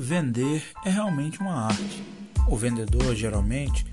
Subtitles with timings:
[0.00, 2.04] Vender é realmente uma arte.
[2.46, 3.84] O vendedor, geralmente,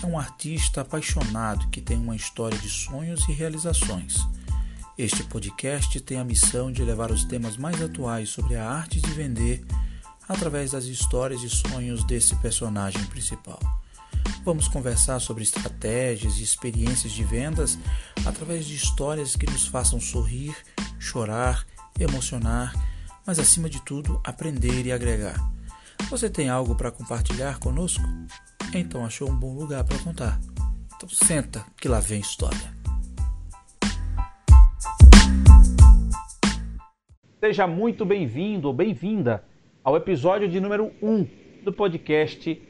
[0.00, 4.24] é um artista apaixonado que tem uma história de sonhos e realizações.
[4.96, 9.10] Este podcast tem a missão de levar os temas mais atuais sobre a arte de
[9.10, 9.64] vender
[10.28, 13.58] através das histórias e sonhos desse personagem principal.
[14.44, 17.76] Vamos conversar sobre estratégias e experiências de vendas
[18.24, 20.54] através de histórias que nos façam sorrir,
[21.00, 21.66] chorar,
[21.98, 22.72] emocionar,
[23.28, 25.34] mas acima de tudo, aprender e agregar.
[26.08, 28.02] Você tem algo para compartilhar conosco?
[28.74, 30.40] Então achou um bom lugar para contar.
[30.96, 32.72] Então senta que lá vem história.
[37.38, 39.44] Seja muito bem-vindo ou bem-vinda
[39.84, 41.26] ao episódio de número 1
[41.64, 42.62] do podcast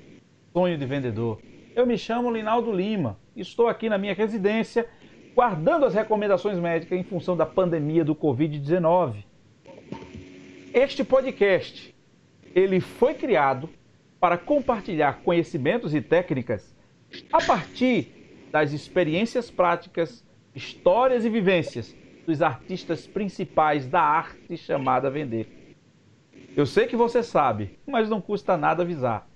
[0.53, 1.41] Sonho de Vendedor.
[1.73, 4.89] Eu me chamo Linaldo Lima estou aqui na minha residência
[5.37, 9.28] guardando as recomendações médicas em função da pandemia do Covid-19.
[10.75, 11.95] Este podcast
[12.55, 13.71] ele foi criado
[14.21, 16.77] para compartilhar conhecimentos e técnicas
[17.33, 20.23] a partir das experiências práticas,
[20.55, 25.77] histórias e vivências dos artistas principais da arte chamada vender.
[26.55, 29.27] Eu sei que você sabe, mas não custa nada avisar.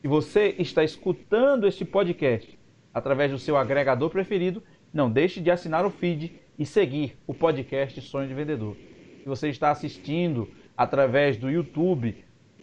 [0.00, 2.58] Se você está escutando este podcast
[2.92, 8.00] através do seu agregador preferido, não deixe de assinar o feed e seguir o podcast
[8.00, 8.76] Sonho de Vendedor.
[9.22, 10.48] Se você está assistindo
[10.82, 12.16] através do YouTube,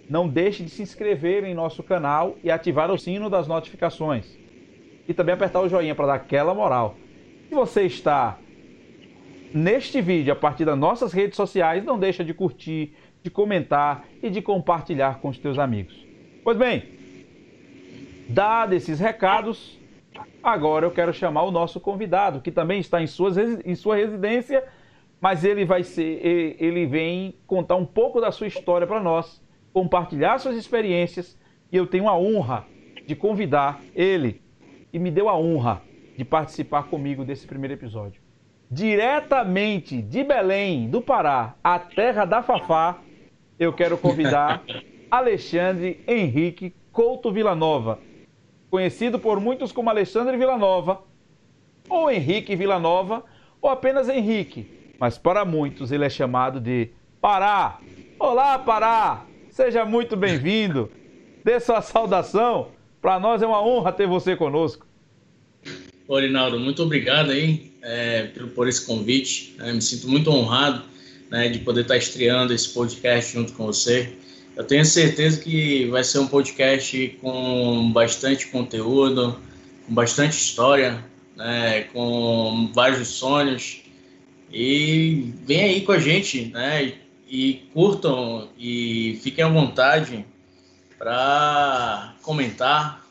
[0.09, 4.37] não deixe de se inscrever em nosso canal e ativar o sino das notificações.
[5.07, 6.95] E também apertar o joinha para dar aquela moral.
[7.47, 8.37] Se você está
[9.53, 14.29] neste vídeo a partir das nossas redes sociais, não deixa de curtir, de comentar e
[14.29, 16.05] de compartilhar com os teus amigos.
[16.43, 16.99] Pois bem,
[18.29, 19.79] Dados esses recados,
[20.43, 24.63] agora eu quero chamar o nosso convidado, que também está em, suas, em sua residência,
[25.21, 29.41] mas ele vai ser, ele vem contar um pouco da sua história para nós,
[29.73, 31.37] compartilhar suas experiências,
[31.71, 32.65] e eu tenho a honra
[33.05, 34.41] de convidar ele,
[34.91, 35.81] e me deu a honra
[36.17, 38.21] de participar comigo desse primeiro episódio.
[38.71, 42.99] Diretamente de Belém, do Pará, a terra da Fafá,
[43.57, 44.63] eu quero convidar
[45.09, 47.99] Alexandre Henrique Couto Villanova
[48.69, 51.01] conhecido por muitos como Alexandre Villanova,
[51.89, 53.23] ou Henrique Villanova,
[53.61, 56.89] ou apenas Henrique, mas para muitos ele é chamado de
[57.21, 57.79] Pará.
[58.19, 59.25] Olá, Pará!
[59.49, 60.91] Seja muito bem-vindo.
[61.43, 62.69] Dê sua saudação.
[63.01, 64.85] Para nós é uma honra ter você conosco.
[66.07, 69.55] Ô, Rinaldo, muito obrigado aí é, por, por, esse convite.
[69.59, 70.83] É, me sinto muito honrado
[71.29, 74.13] né, de poder estar estreando esse podcast junto com você.
[74.57, 79.39] Eu tenho certeza que vai ser um podcast com bastante conteúdo,
[79.87, 81.03] com bastante história,
[81.37, 83.78] né, com vários sonhos.
[84.51, 86.93] E vem aí com a gente, né?
[87.27, 90.25] E curtam e fiquem à vontade
[90.97, 93.05] para comentar,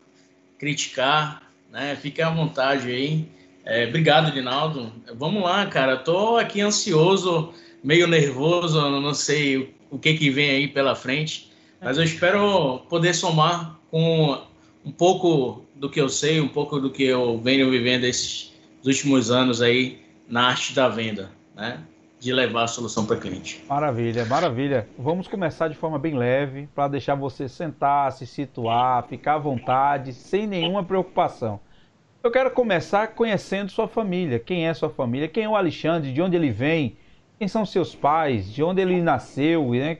[0.59, 1.97] criticar, né?
[2.01, 3.29] Fiquem à vontade aí.
[3.65, 4.93] É, obrigado, Dinaldo.
[5.15, 5.97] Vamos lá, cara.
[5.97, 7.53] Tô aqui ansioso,
[7.85, 11.53] meio nervoso, não sei o que, que vem aí pela frente.
[11.81, 14.43] Mas eu espero poder somar com
[14.85, 18.53] um pouco do que eu sei, um pouco do que eu venho vivendo esses
[18.85, 21.81] últimos anos aí na arte da venda, né?
[22.21, 23.65] De levar a solução para o cliente.
[23.69, 24.89] Maravilha, maravilha.
[24.99, 30.13] Vamos começar de forma bem leve, para deixar você sentar, se situar, ficar à vontade,
[30.13, 31.61] sem nenhuma preocupação.
[32.23, 34.41] Eu quero começar conhecendo sua família.
[34.41, 35.29] Quem é sua família?
[35.29, 36.13] Quem é o Alexandre?
[36.13, 36.97] De onde ele vem?
[37.39, 38.53] Quem são seus pais?
[38.53, 39.71] De onde ele nasceu?
[39.71, 39.99] Né?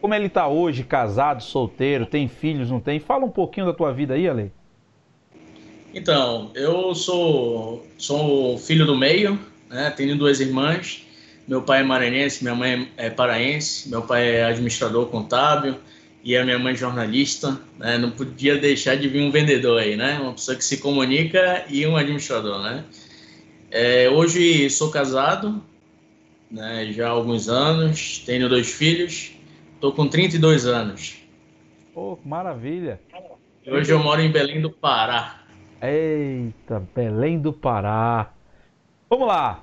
[0.00, 2.98] Como ele está hoje, casado, solteiro, tem filhos, não tem?
[2.98, 4.50] Fala um pouquinho da tua vida aí, Ale.
[5.92, 9.38] Então, eu sou, sou filho do meio,
[9.70, 9.90] né?
[9.90, 11.06] tenho duas irmãs.
[11.48, 15.76] Meu pai é maranhense, minha mãe é paraense, meu pai é administrador contábil
[16.22, 17.58] e a minha mãe é jornalista.
[17.78, 17.96] Né?
[17.96, 20.18] Não podia deixar de vir um vendedor aí, né?
[20.20, 22.84] Uma pessoa que se comunica e um administrador, né?
[23.70, 25.62] É, hoje sou casado,
[26.50, 29.32] né, já há alguns anos, tenho dois filhos,
[29.74, 31.16] estou com 32 anos.
[31.94, 33.00] Pô, maravilha!
[33.64, 35.44] Hoje eu moro em Belém do Pará.
[35.80, 38.32] Eita, Belém do Pará.
[39.08, 39.62] Vamos lá.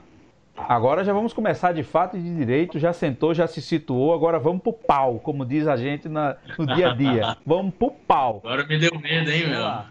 [0.58, 2.80] Agora já vamos começar de fato e de direito.
[2.80, 4.14] Já sentou, já se situou.
[4.14, 7.38] Agora vamos pro pau, como diz a gente na, no dia a dia.
[7.46, 8.42] Vamos pro pau.
[8.44, 9.84] Agora me deu medo, hein, meu?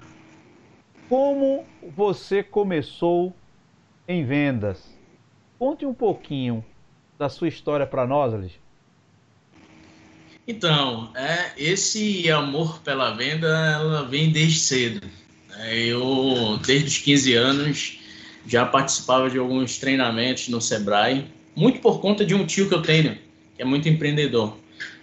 [1.08, 1.64] Como
[1.96, 3.32] você começou
[4.08, 4.98] em vendas?
[5.58, 6.64] Conte um pouquinho
[7.16, 8.58] da sua história para nós, Alice?
[10.48, 15.06] Então, é, esse amor pela venda, ela vem desde cedo.
[15.58, 17.98] É, eu, desde os 15 anos,
[18.46, 22.82] já participava de alguns treinamentos no Sebrae, muito por conta de um tio que eu
[22.82, 23.16] tenho,
[23.56, 24.56] que é muito empreendedor.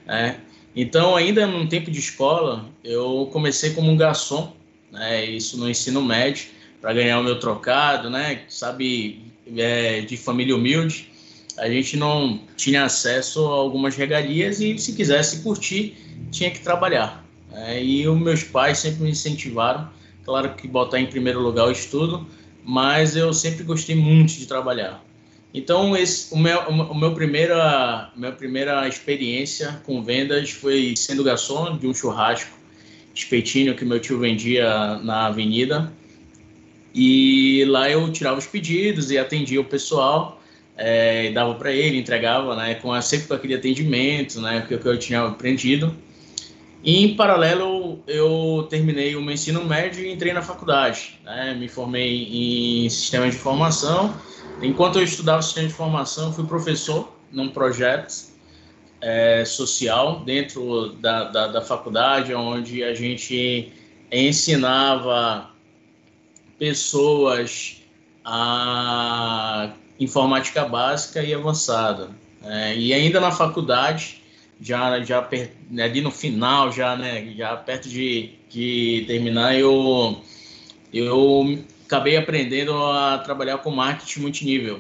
[0.08, 0.36] É,
[0.76, 4.54] Então, ainda no tempo de escola, eu comecei como um garçom,
[4.92, 6.48] né, isso no ensino médio,
[6.82, 9.22] para ganhar o meu trocado, né, sabe,
[9.56, 11.10] é, de família humilde.
[11.58, 15.96] A gente não tinha acesso a algumas regalias e se quisesse curtir,
[16.32, 17.24] tinha que trabalhar.
[17.54, 19.88] É, e os meus pais sempre me incentivaram,
[20.26, 22.26] claro que botar em primeiro lugar o estudo,
[22.66, 25.04] mas eu sempre gostei muito de trabalhar.
[25.54, 31.78] Então, esse, o meu, o meu primeira, minha primeira experiência com vendas foi sendo garçom
[31.78, 32.58] de um churrasco
[33.14, 35.94] espetinho que meu tio vendia na avenida.
[36.94, 40.42] E lá eu tirava os pedidos e atendia o pessoal,
[40.76, 44.98] é, dava para ele, entregava, né, com sempre com aquele atendimento, né, que, que eu
[44.98, 45.96] tinha aprendido.
[46.84, 51.20] E, em paralelo, eu terminei o meu ensino médio e entrei na faculdade.
[51.24, 54.14] Né, me formei em sistema de informação
[54.62, 58.14] Enquanto eu estudava sistema de informação, fui professor num projeto
[59.02, 63.74] é, social dentro da, da, da faculdade, onde a gente
[64.12, 65.50] ensinava
[66.58, 67.82] pessoas
[68.24, 72.12] a informática básica e avançada.
[72.42, 74.23] É, e ainda na faculdade,
[74.64, 75.30] já, já
[75.70, 80.22] né, ali no final, já, né, já perto de, de terminar, eu,
[80.94, 84.80] eu acabei aprendendo a trabalhar com marketing multinível.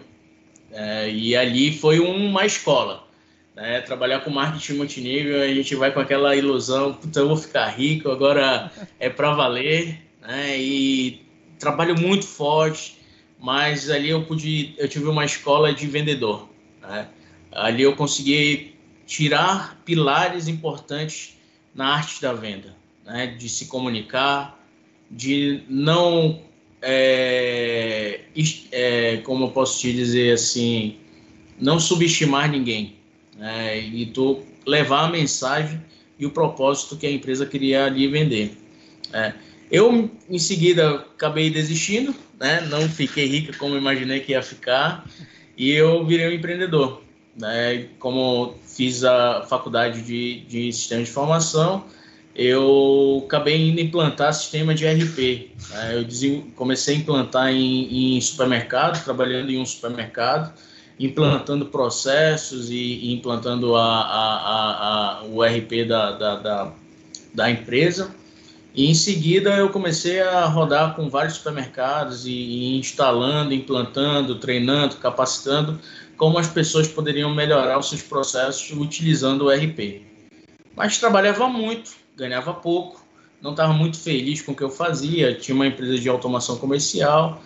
[0.71, 3.05] É, e ali foi uma escola.
[3.53, 3.81] Né?
[3.81, 8.09] Trabalhar com marketing multinível, a gente vai com aquela ilusão, puta, eu vou ficar rico,
[8.09, 9.99] agora é para valer.
[10.21, 10.57] Né?
[10.57, 11.21] E
[11.59, 12.97] trabalho muito forte,
[13.37, 16.47] mas ali eu pude, eu tive uma escola de vendedor.
[16.81, 17.05] Né?
[17.51, 18.72] Ali eu consegui
[19.05, 21.37] tirar pilares importantes
[21.73, 23.27] na arte da venda, né?
[23.27, 24.59] de se comunicar,
[25.09, 26.41] de não
[26.81, 28.21] é,
[28.71, 30.97] é, como eu posso te dizer assim,
[31.59, 32.95] não subestimar ninguém
[33.37, 35.81] né, e tu levar a mensagem
[36.19, 38.57] e o propósito que a empresa queria ali vender.
[39.11, 39.33] É,
[39.71, 45.07] eu, em seguida, acabei desistindo, né, não fiquei rica como imaginei que ia ficar,
[45.57, 47.02] e eu virei um empreendedor.
[47.35, 51.83] Né, como fiz a faculdade de, de sistema de informação,
[52.35, 55.51] eu acabei indo implantar sistema de RP.
[55.69, 55.97] Né?
[55.99, 60.53] Eu comecei a implantar em, em supermercado, trabalhando em um supermercado,
[60.99, 66.71] implantando processos e, e implantando a, a, a, o RP da, da, da,
[67.33, 68.13] da, empresa.
[68.75, 74.95] E em seguida eu comecei a rodar com vários supermercados e, e instalando, implantando, treinando,
[74.95, 75.79] capacitando
[76.23, 80.03] como as pessoas poderiam melhorar os seus processos utilizando o RP.
[80.73, 83.05] Mas trabalhava muito, ganhava pouco,
[83.41, 87.43] não estava muito feliz com o que eu fazia, tinha uma empresa de automação comercial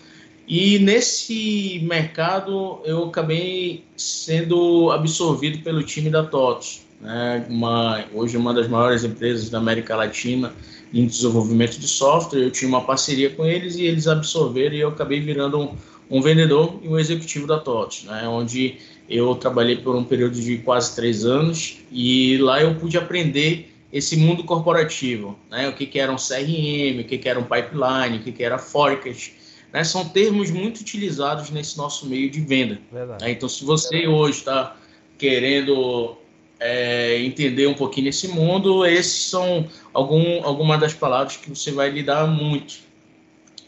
[0.47, 7.47] e nesse mercado eu acabei sendo absorvido pelo time da TOTOS, né?
[7.49, 10.53] uma, hoje uma das maiores empresas da América Latina
[10.93, 12.41] em desenvolvimento de software.
[12.41, 15.75] Eu tinha uma parceria com eles e eles absorveram e eu acabei virando um,
[16.09, 18.27] um vendedor e um executivo da TOTOS, né?
[18.27, 18.77] onde
[19.09, 24.17] eu trabalhei por um período de quase três anos e lá eu pude aprender esse
[24.17, 25.69] mundo corporativo, né?
[25.69, 28.43] O que, que era um CRM, o que, que era um pipeline, o que, que
[28.43, 29.33] era forecast,
[29.71, 29.83] né?
[29.83, 32.79] São termos muito utilizados nesse nosso meio de venda.
[32.91, 33.31] Né?
[33.31, 34.13] Então, se você Verdade.
[34.13, 34.75] hoje está
[35.17, 36.17] querendo
[36.59, 41.89] é, entender um pouquinho nesse mundo, esses são algum, algumas das palavras que você vai
[41.89, 42.79] lidar muito,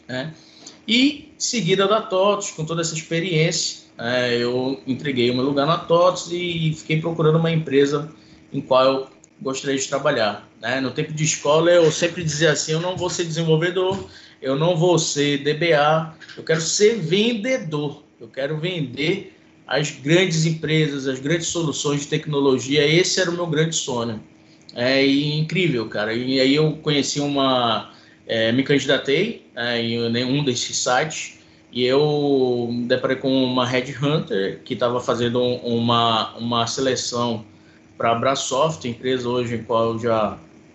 [0.06, 0.34] né?
[0.86, 5.78] E seguida da TOTOS, com toda essa experiência, é, eu entreguei o meu lugar na
[5.78, 8.10] TOTOS e fiquei procurando uma empresa
[8.52, 9.06] em qual eu
[9.40, 10.48] gostaria de trabalhar.
[10.60, 10.80] Né?
[10.80, 14.06] No tempo de escola, eu sempre dizia assim: eu não vou ser desenvolvedor,
[14.40, 21.06] eu não vou ser DBA, eu quero ser vendedor, eu quero vender as grandes empresas,
[21.06, 22.84] as grandes soluções de tecnologia.
[22.86, 24.20] Esse era o meu grande sonho.
[24.74, 26.12] É incrível, cara.
[26.12, 27.92] E aí eu conheci uma.
[28.32, 31.40] É, me candidatei é, em nenhum desses sites
[31.72, 37.44] e eu me deparei com uma headhunter que estava fazendo uma, uma seleção
[37.98, 39.98] para a Brasoft, empresa hoje em qual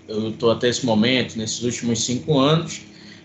[0.10, 2.82] eu estou até esse momento, nesses últimos cinco anos,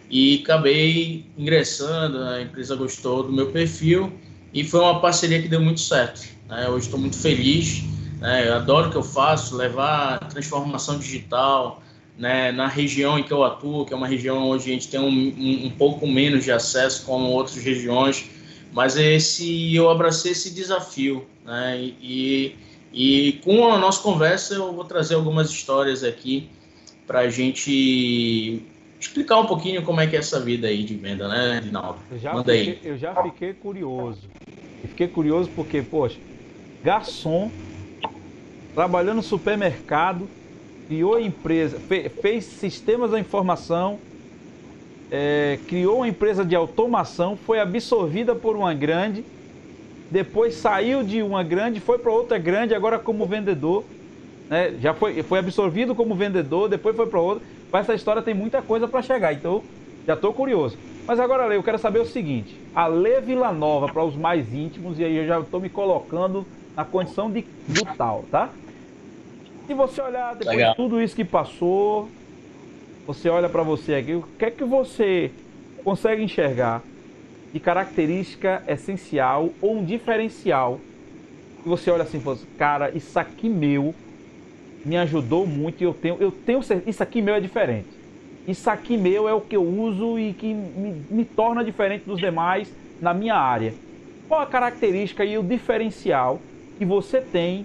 [0.08, 4.12] e acabei ingressando, a empresa gostou do meu perfil
[4.54, 6.22] e foi uma parceria que deu muito certo.
[6.48, 6.68] Né?
[6.68, 7.82] Hoje estou muito feliz,
[8.20, 8.46] né?
[8.46, 11.82] eu adoro o que eu faço, levar transformação digital
[12.20, 12.52] né?
[12.52, 15.08] na região em que eu atuo, que é uma região onde a gente tem um,
[15.08, 18.28] um, um pouco menos de acesso como outras regiões,
[18.70, 21.80] mas esse eu abracei esse desafio né?
[21.80, 22.54] e,
[22.92, 26.50] e com a nossa conversa eu vou trazer algumas histórias aqui
[27.06, 28.62] para a gente
[29.00, 31.62] explicar um pouquinho como é que é essa vida aí de venda, né,
[32.18, 32.80] já, Manda fiquei, aí.
[32.84, 34.28] eu já fiquei curioso.
[34.82, 36.18] Eu fiquei curioso porque, poxa,
[36.84, 37.50] garçom,
[38.74, 40.28] trabalhando no supermercado,
[40.90, 41.80] criou empresa,
[42.20, 44.02] fez sistemas da informação,
[45.08, 49.24] é, criou uma empresa de automação, foi absorvida por uma grande,
[50.10, 53.92] depois saiu de uma grande, foi para outra grande, agora como vendedor,
[54.48, 54.78] né?
[54.78, 57.48] já foi, foi absorvido como vendedor, depois foi para outra.
[57.74, 59.66] Essa história tem muita coisa para chegar, então
[60.06, 60.80] já estou curioso.
[61.06, 64.52] Mas agora, Lê, eu quero saber o seguinte: a Lê Vila Nova para os mais
[64.54, 68.58] íntimos, e aí eu já estou me colocando na condição de, do tal, tá?
[69.70, 70.72] Se você olhar depois Legal.
[70.72, 72.08] de tudo isso que passou,
[73.06, 75.30] você olha para você aqui, o que é que você
[75.84, 76.82] consegue enxergar
[77.52, 80.80] de característica essencial ou um diferencial
[81.64, 83.94] você olha assim, e cara, isso aqui meu
[84.84, 87.86] me ajudou muito e eu tenho, eu tenho isso aqui meu é diferente.
[88.48, 92.18] Isso aqui meu é o que eu uso e que me, me torna diferente dos
[92.18, 93.72] demais na minha área.
[94.26, 96.40] Qual a característica e o diferencial
[96.76, 97.64] que você tem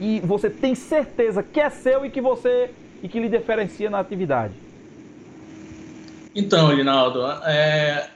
[0.00, 2.70] e você tem certeza que é seu e que você
[3.02, 4.54] e que lhe diferencia na atividade?
[6.34, 8.08] Então, Linaldo, é,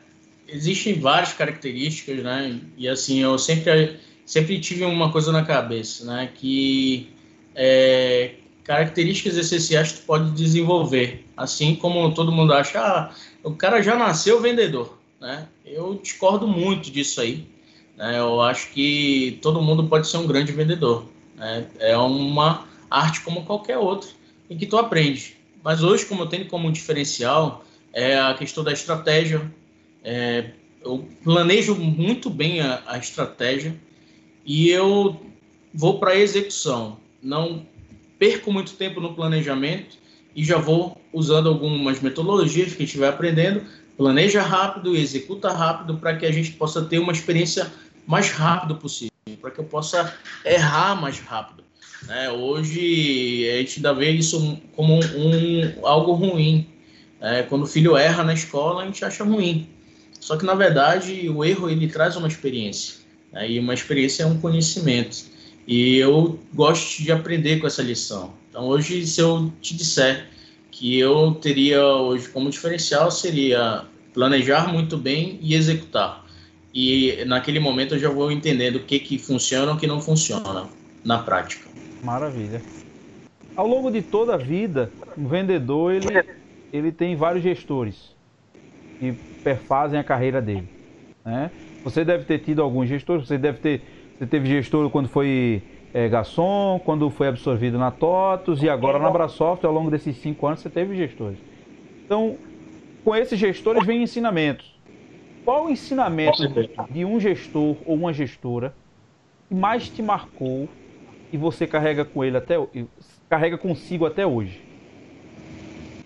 [0.49, 2.61] existem várias características, né?
[2.77, 6.31] E assim, eu sempre sempre tive uma coisa na cabeça, né?
[6.35, 7.11] Que
[7.55, 8.33] é,
[8.65, 14.41] características essenciais tu pode desenvolver, assim como todo mundo acha, ah, o cara já nasceu
[14.41, 15.47] vendedor, né?
[15.65, 17.47] Eu discordo muito disso aí.
[17.97, 18.19] Né?
[18.19, 21.05] Eu acho que todo mundo pode ser um grande vendedor.
[21.37, 21.67] Né?
[21.79, 24.09] É uma arte como qualquer outra
[24.49, 25.37] em que tu aprende.
[25.63, 29.51] Mas hoje, como eu tenho como diferencial, é a questão da estratégia.
[30.03, 30.51] É,
[30.85, 33.75] eu planejo muito bem a, a estratégia
[34.45, 35.21] e eu
[35.73, 36.99] vou para a execução.
[37.23, 37.67] Não
[38.19, 39.97] perco muito tempo no planejamento
[40.37, 43.63] e já vou usando algumas metodologias que estiver aprendendo,
[43.97, 47.73] planeja rápido executa rápido para que a gente possa ter uma experiência
[48.07, 50.13] mais rápido possível para que eu possa
[50.45, 51.65] errar mais rápido.
[52.07, 52.31] Né?
[52.31, 56.67] Hoje a gente ainda vê isso como um, algo ruim.
[57.21, 57.43] Né?
[57.45, 59.69] Quando o filho erra na escola, a gente acha ruim.
[60.21, 62.97] Só que na verdade o erro ele traz uma experiência.
[63.33, 63.53] Né?
[63.53, 65.25] E uma experiência é um conhecimento.
[65.67, 68.35] E eu gosto de aprender com essa lição.
[68.51, 70.29] Então hoje, se eu te disser
[70.71, 76.24] que eu teria hoje como diferencial seria planejar muito bem e executar
[76.75, 80.01] e naquele momento eu já vou entendendo o que, que funciona e o que não
[80.01, 80.67] funciona
[81.05, 81.69] na prática.
[82.03, 82.61] Maravilha.
[83.55, 86.07] Ao longo de toda a vida, o vendedor ele,
[86.73, 88.15] ele tem vários gestores
[88.99, 89.13] que
[89.45, 90.69] perfazem a carreira dele.
[91.25, 91.51] Né?
[91.85, 93.83] Você deve ter tido alguns gestores, você deve ter
[94.19, 95.63] você teve gestor quando foi
[95.93, 100.47] é, garçom, quando foi absorvido na TOTOS e agora na Brasoft, ao longo desses cinco
[100.47, 101.39] anos você teve gestores.
[102.05, 102.37] Então,
[103.05, 104.74] com esses gestores vem ensinamentos.
[105.45, 106.43] Qual o ensinamento
[106.91, 108.75] de um gestor ou uma gestora
[109.49, 110.69] que mais te marcou
[111.33, 112.55] e você carrega com ele até
[113.29, 114.59] carrega consigo até hoje?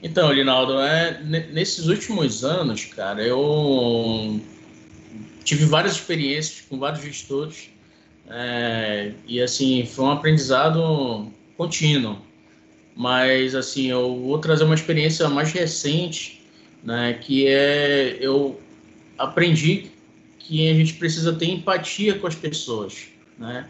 [0.03, 4.41] Então, Linaldo, é, nesses últimos anos, cara, eu
[5.45, 7.71] tive várias experiências com vários gestores
[8.29, 12.19] é, e assim foi um aprendizado contínuo.
[12.97, 16.41] Mas assim, eu vou trazer uma experiência mais recente,
[16.83, 18.68] né, que é eu
[19.19, 19.91] aprendi
[20.39, 23.09] que a gente precisa ter empatia com as pessoas,
[23.39, 23.69] né?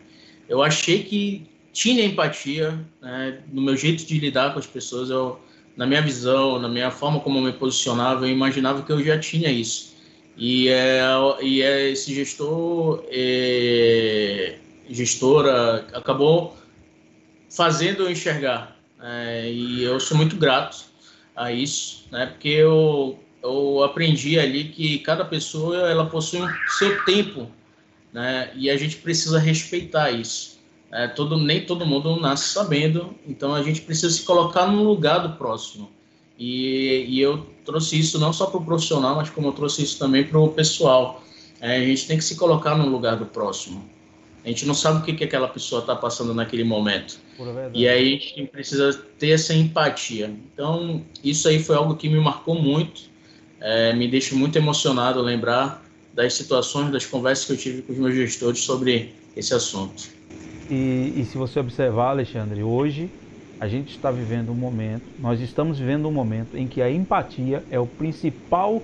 [0.48, 3.40] Eu achei que tinha empatia, né?
[3.52, 5.40] No meu jeito de lidar com as pessoas, eu,
[5.76, 9.18] na minha visão, na minha forma como eu me posicionava, eu imaginava que eu já
[9.18, 9.96] tinha isso.
[10.36, 11.00] E é,
[11.42, 14.56] e é esse gestor, é,
[14.88, 16.56] gestora, acabou
[17.50, 18.76] fazendo eu enxergar.
[19.02, 20.86] É, e eu sou muito grato
[21.34, 22.26] a isso, né?
[22.26, 27.48] Porque eu eu aprendi ali que cada pessoa ela possui um seu tempo,
[28.12, 28.50] né?
[28.54, 30.58] E a gente precisa respeitar isso.
[30.90, 35.18] É, todo, nem todo mundo nasce sabendo, então a gente precisa se colocar no lugar
[35.18, 35.90] do próximo.
[36.38, 39.98] E, e eu trouxe isso não só para o profissional, mas como eu trouxe isso
[39.98, 41.22] também para o pessoal.
[41.60, 43.84] É, a gente tem que se colocar no lugar do próximo.
[44.44, 47.18] A gente não sabe o que, que aquela pessoa está passando naquele momento.
[47.74, 50.32] E aí a gente precisa ter essa empatia.
[50.52, 53.10] Então, isso aí foi algo que me marcou muito
[53.60, 57.98] é, me deixa muito emocionado lembrar das situações, das conversas que eu tive com os
[57.98, 60.08] meus gestores sobre esse assunto.
[60.70, 63.08] E, e se você observar, Alexandre, hoje
[63.60, 67.64] a gente está vivendo um momento, nós estamos vivendo um momento em que a empatia
[67.70, 68.82] é o principal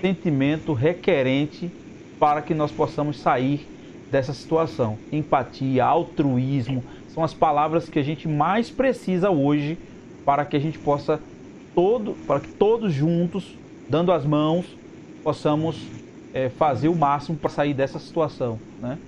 [0.00, 1.70] sentimento requerente
[2.18, 3.66] para que nós possamos sair
[4.10, 4.98] dessa situação.
[5.10, 9.78] Empatia, altruísmo, são as palavras que a gente mais precisa hoje
[10.24, 11.20] para que a gente possa
[11.74, 13.56] todo, para que todos juntos
[13.88, 14.78] dando as mãos,
[15.22, 15.92] possamos
[16.32, 18.98] é, fazer o máximo para sair dessa situação, né?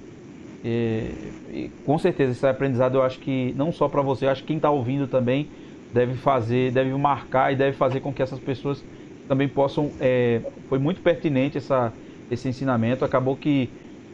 [0.62, 4.40] E, e, com certeza esse aprendizado eu acho que não só para você, eu acho
[4.40, 5.50] que quem está ouvindo também
[5.92, 8.84] deve fazer, deve marcar e deve fazer com que essas pessoas
[9.28, 9.92] também possam.
[10.00, 11.92] É, foi muito pertinente essa,
[12.30, 13.04] esse ensinamento.
[13.04, 13.68] Acabou que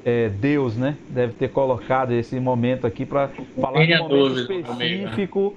[0.05, 3.29] é, Deus, né, deve ter colocado esse momento aqui para
[3.61, 4.41] falar de um momento né?
[4.41, 5.57] específico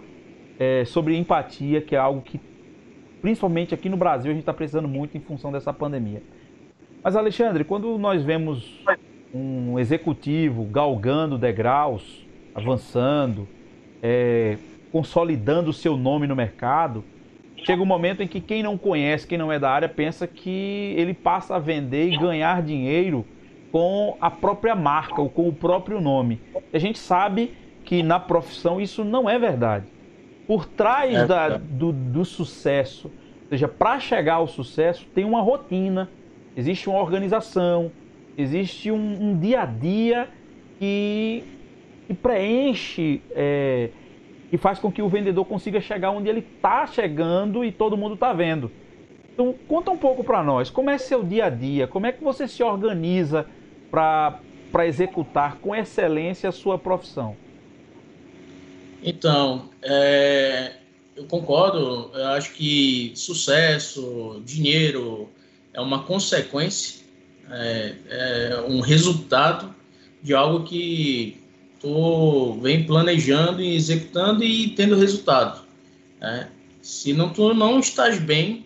[0.59, 2.39] é, sobre empatia, que é algo que,
[3.23, 6.21] principalmente aqui no Brasil, a gente está precisando muito em função dessa pandemia.
[7.01, 8.81] Mas, Alexandre, quando nós vemos
[9.33, 13.47] um executivo galgando degraus, avançando,
[14.01, 14.57] é,
[14.91, 17.01] consolidando o seu nome no mercado,
[17.63, 20.93] chega um momento em que quem não conhece, quem não é da área, pensa que
[20.97, 23.25] ele passa a vender e ganhar dinheiro
[23.71, 26.41] com a própria marca ou com o próprio nome.
[26.73, 27.53] A gente sabe
[27.85, 29.92] que na profissão isso não é verdade.
[30.47, 35.41] Por trás é, da, do, do sucesso, ou seja, para chegar ao sucesso, tem uma
[35.41, 36.09] rotina,
[36.55, 37.91] existe uma organização,
[38.37, 40.29] existe um, um dia a dia
[40.79, 41.43] que,
[42.07, 43.21] que preenche.
[43.31, 43.89] É,
[44.53, 48.13] e faz com que o vendedor consiga chegar onde ele está chegando e todo mundo
[48.13, 48.69] está vendo.
[49.33, 52.23] Então, conta um pouco para nós, como é seu dia a dia, como é que
[52.23, 53.47] você se organiza
[53.89, 54.39] para
[54.85, 57.35] executar com excelência a sua profissão?
[59.03, 60.77] Então, é,
[61.15, 65.29] eu concordo, eu acho que sucesso, dinheiro
[65.73, 67.03] é uma consequência,
[67.49, 69.75] é, é um resultado
[70.21, 71.37] de algo que
[71.81, 75.65] tu vem planejando e executando e tendo resultado.
[76.21, 76.49] Né?
[76.81, 78.65] Se não tu não estás bem,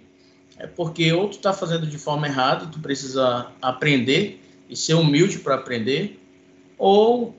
[0.60, 4.40] é porque ou tu está fazendo de forma errada tu precisa aprender
[4.70, 6.20] e ser humilde para aprender,
[6.78, 7.36] ou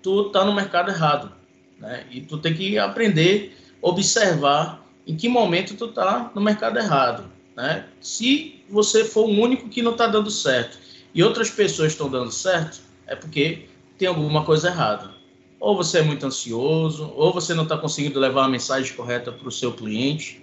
[0.00, 1.32] tu está no mercado errado,
[1.78, 2.04] né?
[2.10, 7.86] E tu tem que aprender, observar em que momento tu está no mercado errado, né?
[8.00, 10.78] Se você for o único que não está dando certo
[11.14, 13.66] e outras pessoas estão dando certo, é porque
[13.96, 15.10] tem alguma coisa errada.
[15.58, 19.48] Ou você é muito ansioso, ou você não está conseguindo levar a mensagem correta para
[19.48, 20.40] o seu cliente.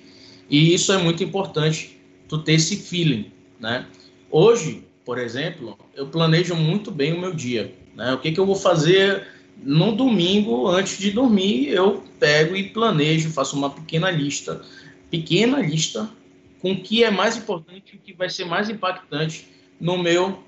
[0.49, 3.87] E isso é muito importante, tu ter esse feeling, né?
[4.29, 8.13] Hoje, por exemplo, eu planejo muito bem o meu dia, né?
[8.13, 9.25] O que, que eu vou fazer
[9.63, 11.69] no domingo antes de dormir?
[11.69, 14.61] Eu pego e planejo, faço uma pequena lista,
[15.09, 16.09] pequena lista
[16.61, 19.47] com o que é mais importante, o que vai ser mais impactante
[19.79, 20.43] no meu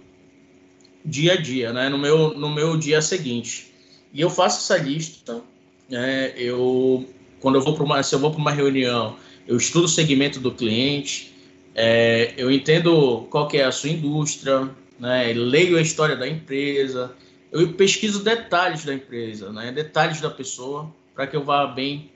[1.05, 1.89] dia a dia, né?
[1.89, 3.71] No meu, no meu dia seguinte.
[4.13, 5.41] E eu faço essa lista,
[5.89, 6.33] né?
[6.35, 7.07] Eu,
[7.39, 9.15] quando eu vou para uma, se eu vou para uma reunião,
[9.47, 11.33] eu estudo o segmento do cliente,
[11.75, 15.31] é, eu entendo qual que é a sua indústria, né?
[15.33, 17.15] Leio a história da empresa,
[17.51, 19.71] eu pesquiso detalhes da empresa, né?
[19.71, 22.11] Detalhes da pessoa, para que eu vá bem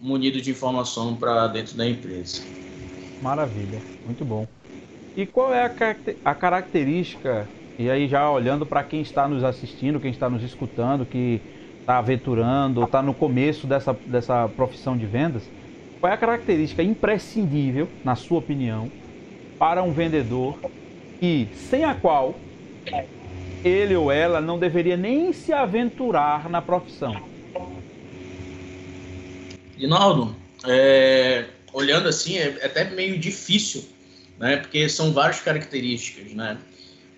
[0.00, 2.42] munido de informação para dentro da empresa.
[3.20, 4.46] Maravilha, muito bom.
[5.16, 5.64] E qual é
[6.24, 11.04] a, característica e aí já olhando para quem está nos assistindo, quem está nos escutando,
[11.04, 11.40] que
[11.80, 15.42] está aventurando, está no começo dessa, dessa profissão de vendas,
[15.98, 18.90] qual é a característica imprescindível, na sua opinião,
[19.58, 20.56] para um vendedor
[21.20, 22.36] e sem a qual
[23.64, 27.14] ele ou ela não deveria nem se aventurar na profissão?
[29.76, 30.34] Rinaldo,
[30.66, 33.84] é, olhando assim, é até meio difícil,
[34.38, 34.56] né?
[34.56, 36.58] Porque são várias características, né?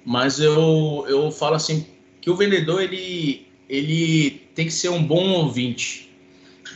[0.04, 1.86] mas eu, eu falo assim
[2.20, 6.10] que o vendedor ele, ele tem que ser um bom ouvinte.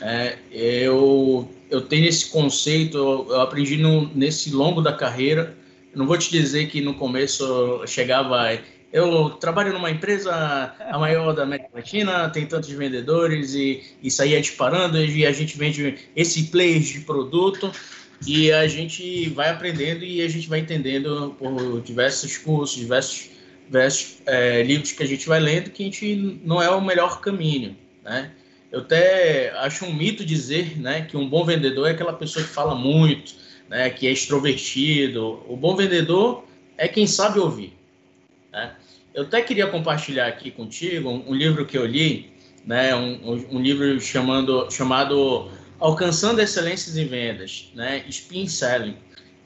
[0.00, 5.56] É, eu, eu tenho esse conceito, eu, aprendi no, nesse longo da carreira.
[5.94, 8.58] Não vou te dizer que no começo eu chegava.
[8.94, 14.40] Eu trabalho numa empresa a maior da América Latina, tem tantos vendedores e, e saía
[14.40, 17.72] disparando e a gente vende esse player de produto
[18.24, 23.30] e a gente vai aprendendo e a gente vai entendendo por diversos cursos, diversos,
[23.66, 27.20] diversos é, livros que a gente vai lendo que a gente não é o melhor
[27.20, 28.30] caminho, né?
[28.70, 32.50] Eu até acho um mito dizer, né, que um bom vendedor é aquela pessoa que
[32.52, 33.34] fala muito,
[33.68, 35.42] né, que é extrovertido.
[35.48, 36.44] O bom vendedor
[36.78, 37.72] é quem sabe ouvir,
[38.52, 38.76] né?
[39.14, 42.32] Eu até queria compartilhar aqui contigo um, um livro que eu li,
[42.66, 45.48] né, um, um livro chamando, chamado
[45.78, 48.04] alcançando excelências em vendas, né?
[48.08, 48.96] Spin Selling,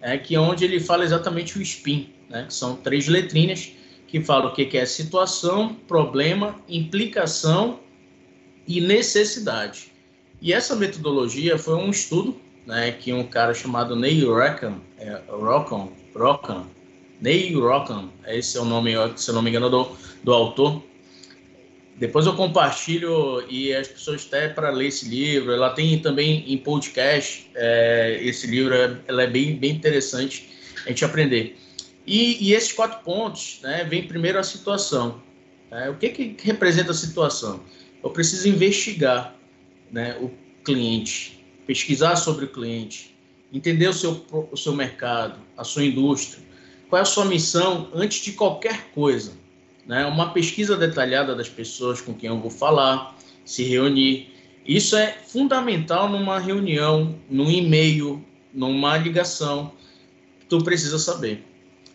[0.00, 2.44] é que é onde ele fala exatamente o spin, né?
[2.46, 3.72] Que são três letrinhas
[4.06, 7.80] que falam o que é situação, problema, implicação
[8.66, 9.92] e necessidade.
[10.40, 12.92] E essa metodologia foi um estudo, né?
[12.92, 16.66] Que um cara chamado Neil Rockham, é, Rockham, Rockham,
[17.20, 20.82] Neil Rockham, esse é o nome, se eu não me engano, do, do autor,
[21.98, 25.50] depois eu compartilho e as pessoas até para ler esse livro.
[25.50, 30.48] Ela tem também em podcast é, esse livro, é, ela é bem, bem interessante
[30.86, 31.58] a gente aprender.
[32.06, 35.20] E, e esses quatro pontos, né, vem primeiro a situação.
[35.70, 35.90] Né?
[35.90, 37.64] O que, que representa a situação?
[38.02, 39.34] Eu preciso investigar
[39.90, 40.30] né, o
[40.64, 41.44] cliente.
[41.66, 43.14] pesquisar sobre o cliente,
[43.52, 46.42] entender o seu, o seu mercado, a sua indústria,
[46.88, 49.32] qual é a sua missão antes de qualquer coisa.
[49.86, 50.04] Né?
[50.06, 54.32] Uma pesquisa detalhada das pessoas com quem eu vou falar, se reunir.
[54.66, 59.72] Isso é fundamental numa reunião, num e-mail, numa ligação.
[60.48, 61.44] Tu precisa saber.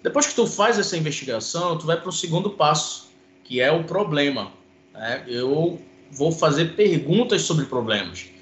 [0.01, 3.11] Depois que tu faz essa investigação, tu vai para o segundo passo,
[3.43, 4.51] que é o problema.
[4.93, 5.23] Né?
[5.27, 5.79] Eu
[6.11, 8.32] vou fazer perguntas sobre problemas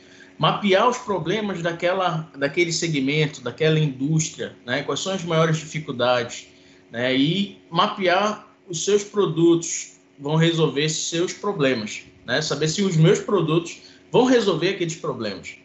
[0.42, 4.82] mapear os problemas daquela, daquele segmento, daquela indústria, né?
[4.82, 6.48] quais são as maiores dificuldades,
[6.90, 7.16] né?
[7.16, 12.42] e mapear os seus produtos vão resolver seus problemas, né?
[12.42, 15.58] saber se os meus produtos vão resolver aqueles problemas.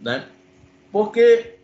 [0.00, 0.28] Né?
[0.92, 1.56] Porque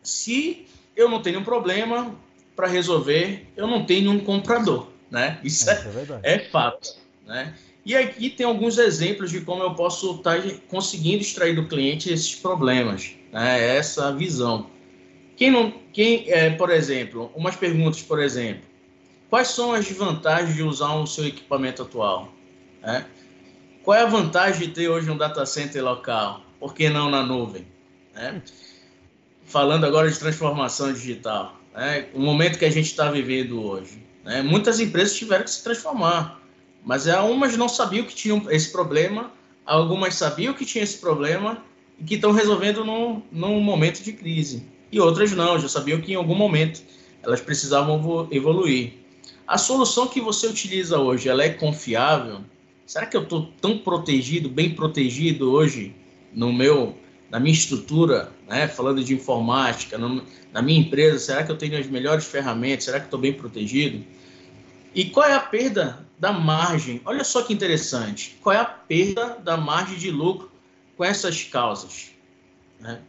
[0.00, 2.14] se eu não tenho um problema
[2.54, 4.90] para resolver, eu não tenho um comprador.
[5.10, 5.40] Né?
[5.42, 5.84] Isso é,
[6.22, 6.94] é, é fato.
[7.26, 7.52] Né?
[7.84, 12.12] E aqui tem alguns exemplos de como eu posso estar tá conseguindo extrair do cliente
[12.12, 13.76] esses problemas, né?
[13.76, 14.70] essa visão.
[15.36, 18.62] Quem não, quem, é, por exemplo, umas perguntas, por exemplo,
[19.28, 22.32] quais são as vantagens de usar o seu equipamento atual?
[22.80, 23.04] Né?
[23.82, 26.42] Qual é a vantagem de ter hoje um data center local?
[26.60, 27.66] Por que não na nuvem?
[28.14, 28.40] Né?
[29.44, 32.06] Falando agora de transformação digital, né?
[32.14, 34.00] o momento que a gente está vivendo hoje.
[34.24, 34.40] Né?
[34.40, 36.41] Muitas empresas tiveram que se transformar
[36.84, 39.32] mas algumas não sabiam que tinham esse problema,
[39.64, 41.62] algumas sabiam que tinha esse problema
[41.98, 44.64] e que estão resolvendo num, num momento de crise.
[44.90, 46.82] E outras não, já sabiam que em algum momento
[47.22, 48.94] elas precisavam evoluir.
[49.46, 52.40] A solução que você utiliza hoje, ela é confiável?
[52.84, 55.94] Será que eu estou tão protegido, bem protegido hoje
[56.32, 56.96] no meu,
[57.30, 58.66] na minha estrutura, né?
[58.66, 61.18] falando de informática, no, na minha empresa?
[61.18, 62.84] Será que eu tenho as melhores ferramentas?
[62.84, 64.04] Será que estou bem protegido?
[64.94, 67.00] E qual é a perda da margem?
[67.04, 68.38] Olha só que interessante.
[68.40, 70.52] Qual é a perda da margem de lucro
[70.96, 72.12] com essas causas?
[72.78, 73.00] Né?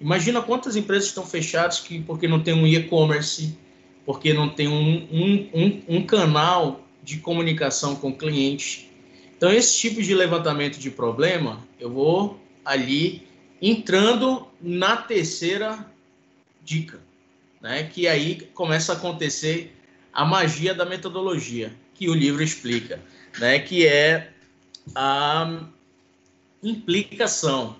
[0.00, 3.58] Imagina quantas empresas estão fechadas que, porque não tem um e-commerce,
[4.06, 8.90] porque não tem um, um, um, um canal de comunicação com o cliente.
[9.36, 13.28] Então, esse tipo de levantamento de problema, eu vou ali
[13.60, 15.86] entrando na terceira
[16.64, 17.00] dica,
[17.60, 17.84] né?
[17.84, 19.76] que aí começa a acontecer
[20.10, 23.00] a magia da metodologia, que o livro explica,
[23.38, 23.58] né?
[23.58, 24.30] que é
[24.94, 25.64] a
[26.62, 27.76] implicação,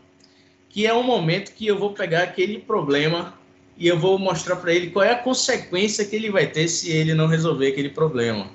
[0.69, 3.35] que é um momento que eu vou pegar aquele problema
[3.77, 6.91] e eu vou mostrar para ele qual é a consequência que ele vai ter se
[6.91, 8.51] ele não resolver aquele problema.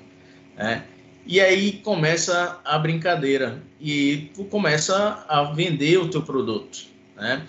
[0.56, 0.84] Né?
[1.24, 6.86] E aí começa a brincadeira e tu começa a vender o teu produto.
[7.16, 7.46] Né?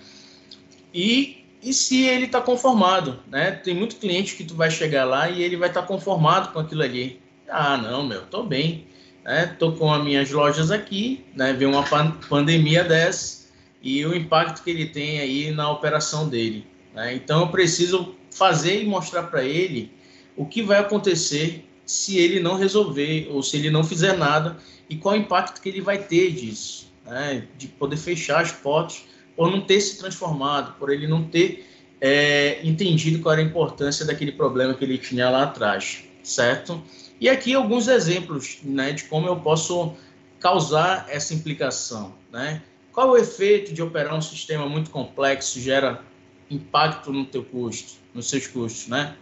[0.92, 3.52] E e se ele está conformado, né?
[3.52, 6.58] Tem muito cliente que tu vai chegar lá e ele vai estar tá conformado com
[6.58, 7.18] aquilo ali.
[7.48, 8.86] Ah, não, meu, tô bem,
[9.24, 9.54] né?
[9.58, 11.52] Tô com as minhas lojas aqui, né?
[11.52, 11.84] Vem uma
[12.28, 13.44] pandemia dessa
[13.82, 16.66] e o impacto que ele tem aí na operação dele.
[16.94, 17.14] Né?
[17.14, 19.92] Então eu preciso fazer e mostrar para ele
[20.36, 24.56] o que vai acontecer se ele não resolver ou se ele não fizer nada
[24.88, 27.46] e qual o impacto que ele vai ter disso, né?
[27.58, 29.04] De poder fechar as portas
[29.36, 31.66] por não ter se transformado, por ele não ter
[32.00, 36.82] é, entendido qual era a importância daquele problema que ele tinha lá atrás, certo?
[37.24, 39.94] E aqui alguns exemplos né, de como eu posso
[40.38, 42.62] causar essa implicação, né?
[42.92, 46.04] Qual o efeito de operar um sistema muito complexo gera
[46.50, 49.16] impacto no teu custo, nos seus custos, né?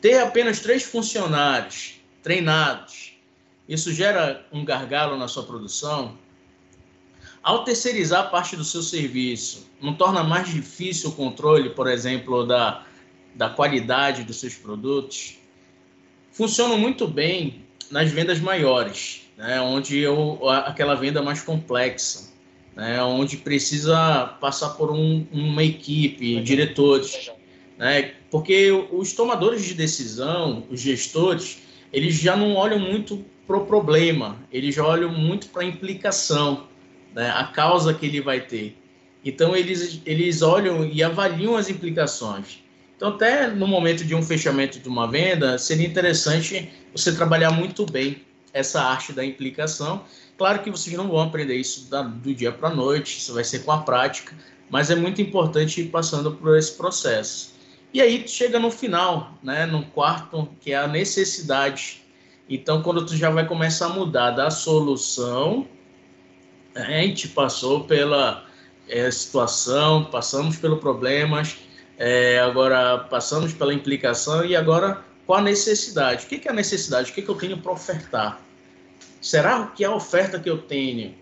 [0.00, 3.12] Ter apenas três funcionários treinados,
[3.68, 6.16] isso gera um gargalo na sua produção?
[7.42, 12.82] Ao terceirizar parte do seu serviço, não torna mais difícil o controle, por exemplo, da,
[13.34, 15.36] da qualidade dos seus produtos?
[16.36, 22.30] Funcionam muito bem nas vendas maiores, né, onde eu, aquela venda mais complexa,
[22.74, 27.30] né, onde precisa passar por um, uma equipe, diretores,
[27.78, 31.56] né, porque os tomadores de decisão, os gestores,
[31.90, 36.66] eles já não olham muito para o problema, eles já olham muito para a implicação
[37.14, 38.76] né, a causa que ele vai ter.
[39.24, 42.62] Então, eles, eles olham e avaliam as implicações.
[42.96, 47.84] Então, até no momento de um fechamento de uma venda, seria interessante você trabalhar muito
[47.84, 50.02] bem essa arte da implicação.
[50.38, 53.60] Claro que vocês não vão aprender isso do dia para a noite, isso vai ser
[53.60, 54.34] com a prática,
[54.70, 57.54] mas é muito importante ir passando por esse processo.
[57.92, 62.02] E aí chega no final, né, no quarto, que é a necessidade.
[62.48, 65.66] Então, quando tu já vai começar a mudar da solução
[66.76, 68.44] a gente passou pela
[68.88, 71.56] é, situação, passamos pelos problemas,
[71.98, 76.26] é, agora passamos pela implicação e agora com a necessidade.
[76.26, 77.10] O que é a necessidade?
[77.10, 78.40] O que, é que eu tenho para ofertar?
[79.20, 81.14] Será que a oferta que eu tenho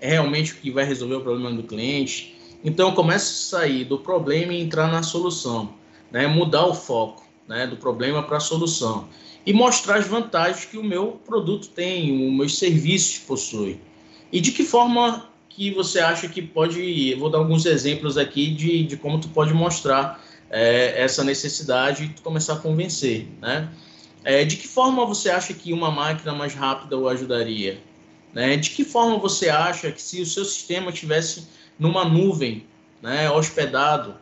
[0.00, 2.36] é realmente o que vai resolver o problema do cliente?
[2.62, 5.74] Então eu começo a sair do problema e entrar na solução,
[6.10, 6.26] né?
[6.26, 7.66] Mudar o foco, né?
[7.66, 9.08] Do problema para a solução
[9.46, 13.80] e mostrar as vantagens que o meu produto tem, os meus serviços possuem.
[14.30, 15.26] E de que forma
[15.58, 19.52] que você acha que pode, vou dar alguns exemplos aqui de, de como tu pode
[19.52, 23.68] mostrar é, essa necessidade e começar a convencer, né?
[24.22, 27.80] É, de que forma você acha que uma máquina mais rápida o ajudaria?
[28.32, 28.56] Né?
[28.56, 32.64] De que forma você acha que se o seu sistema tivesse numa nuvem,
[33.02, 34.14] né, hospedado,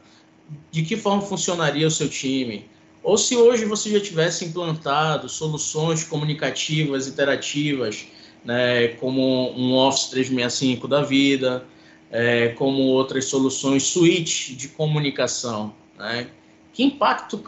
[0.71, 2.65] de que forma funcionaria o seu time?
[3.03, 8.07] Ou se hoje você já tivesse implantado soluções comunicativas, interativas,
[8.47, 11.67] né, como um Office 365 da vida,
[12.11, 16.29] é, como outras soluções suite de comunicação, né?
[16.73, 17.43] Que impacto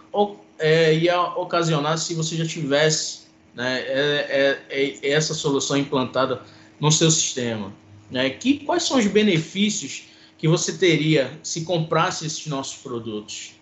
[0.58, 6.42] é, ia ocasionar se você já tivesse né, é, é, é, essa solução implantada
[6.80, 7.72] no seu sistema?
[8.10, 8.30] Né?
[8.30, 10.04] Que, quais são os benefícios
[10.36, 13.52] que você teria se comprasse esses nossos produtos?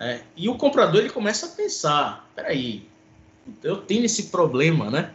[0.00, 2.82] É, e o comprador ele começa a pensar: peraí,
[3.62, 5.12] eu tenho esse problema, né?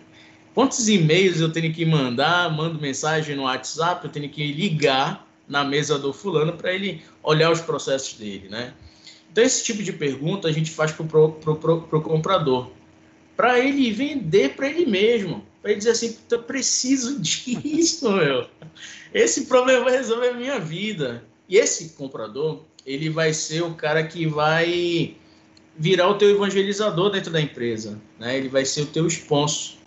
[0.53, 2.51] Quantos e-mails eu tenho que mandar?
[2.51, 7.51] Mando mensagem no WhatsApp, eu tenho que ligar na mesa do fulano para ele olhar
[7.51, 8.73] os processos dele, né?
[9.31, 12.71] Então, esse tipo de pergunta a gente faz para o comprador,
[13.35, 18.47] para ele vender para ele mesmo, para ele dizer assim: eu preciso disso, meu.
[19.13, 21.23] Esse problema vai resolver a minha vida.
[21.47, 25.15] E esse comprador, ele vai ser o cara que vai
[25.75, 28.37] virar o teu evangelizador dentro da empresa, né?
[28.37, 29.78] Ele vai ser o teu sponsor.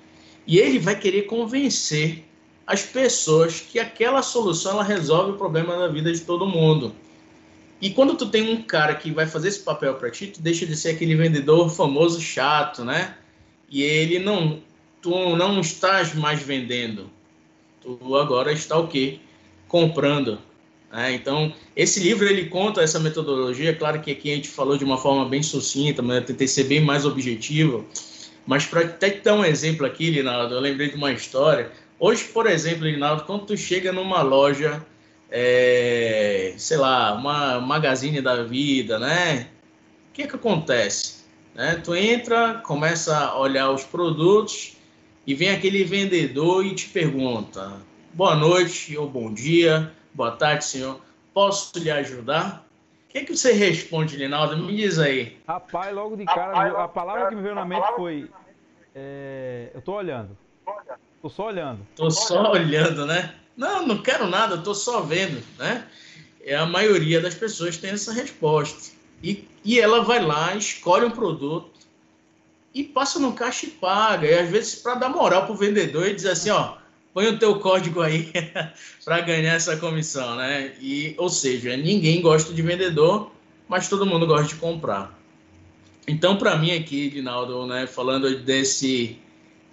[0.47, 2.25] E ele vai querer convencer
[2.67, 6.95] as pessoas que aquela solução ela resolve o problema da vida de todo mundo.
[7.81, 10.65] E quando tu tem um cara que vai fazer esse papel para ti, tu deixa
[10.65, 13.17] de ser aquele vendedor famoso chato, né?
[13.69, 14.61] E ele não,
[15.01, 17.11] tu não estás mais vendendo,
[17.81, 19.19] tu agora está o quê?
[19.67, 20.39] Comprando.
[20.93, 21.15] Né?
[21.15, 23.75] Então, esse livro ele conta essa metodologia.
[23.75, 26.65] Claro que aqui a gente falou de uma forma bem sucinta, mas eu tentei ser
[26.65, 27.85] bem mais objetivo.
[28.47, 31.71] Mas para até te dar um exemplo aqui, Linaldo, eu lembrei de uma história.
[31.99, 34.85] Hoje, por exemplo, Linaldo, quando tu chega numa loja
[35.35, 39.49] é, sei lá, uma magazine da vida, né?
[40.11, 41.25] O que que acontece?
[41.55, 41.81] Né?
[41.83, 44.77] Tu entra, começa a olhar os produtos
[45.27, 47.81] e vem aquele vendedor e te pergunta:
[48.13, 51.01] boa noite ou bom dia, boa tarde, senhor,
[51.33, 52.69] posso lhe ajudar?
[53.13, 54.57] O que, que você responde, Linaldo?
[54.57, 55.39] Me diz aí.
[55.47, 58.27] Rapaz, logo de cara, a palavra que me veio na mente foi:
[58.95, 60.31] é, eu tô olhando.
[61.21, 61.87] Tô só olhando.
[61.95, 63.35] Tô só olhando, né?
[63.55, 65.87] Não, não quero nada, estou só vendo, né?
[66.43, 68.97] É a maioria das pessoas tem essa resposta.
[69.23, 71.71] E, e ela vai lá, escolhe um produto
[72.75, 74.27] e passa no caixa e paga.
[74.27, 76.79] E às vezes para dar moral pro vendedor e dizer assim, ó,
[77.13, 78.31] põe o teu código aí
[79.05, 80.73] para ganhar essa comissão, né?
[80.81, 83.31] E, ou seja, ninguém gosta de vendedor,
[83.69, 85.19] mas todo mundo gosta de comprar.
[86.07, 89.19] Então, para mim aqui, Dinaldo, né, falando desse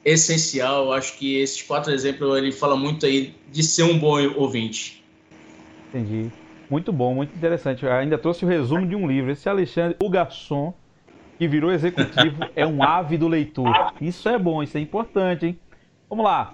[0.03, 0.93] essencial.
[0.93, 5.03] Acho que esses quatro exemplos ele fala muito aí de ser um bom ouvinte.
[5.89, 6.31] Entendi.
[6.69, 7.83] Muito bom, muito interessante.
[7.83, 9.31] Eu ainda trouxe o resumo de um livro.
[9.31, 10.73] Esse Alexandre, o garçom,
[11.37, 13.93] que virou executivo, é um ávido leitor.
[13.99, 15.59] Isso é bom, isso é importante, hein?
[16.07, 16.53] Vamos lá.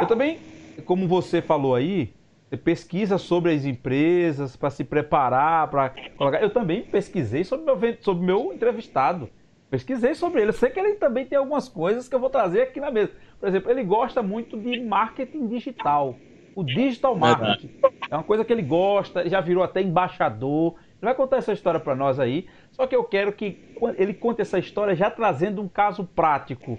[0.00, 0.38] Eu também,
[0.84, 2.12] como você falou aí,
[2.56, 6.42] pesquisa sobre as empresas para se preparar, para colocar.
[6.42, 9.28] Eu também pesquisei sobre meu, sobre meu entrevistado.
[9.70, 10.50] Pesquisei sobre ele.
[10.50, 13.12] Eu sei que ele também tem algumas coisas que eu vou trazer aqui na mesa.
[13.40, 16.16] Por exemplo, ele gosta muito de marketing digital.
[16.54, 17.70] O digital marketing.
[18.08, 20.74] É uma coisa que ele gosta, já virou até embaixador.
[20.76, 22.46] Ele vai contar essa história para nós aí.
[22.70, 23.58] Só que eu quero que
[23.96, 26.78] ele conte essa história já trazendo um caso prático.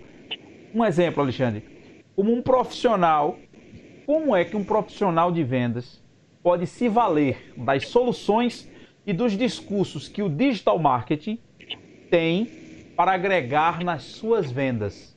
[0.73, 1.63] Um exemplo, Alexandre.
[2.15, 3.38] Como um profissional,
[4.06, 6.01] como é que um profissional de vendas
[6.41, 8.67] pode se valer das soluções
[9.06, 11.38] e dos discursos que o digital marketing
[12.10, 12.49] tem
[12.95, 15.13] para agregar nas suas vendas?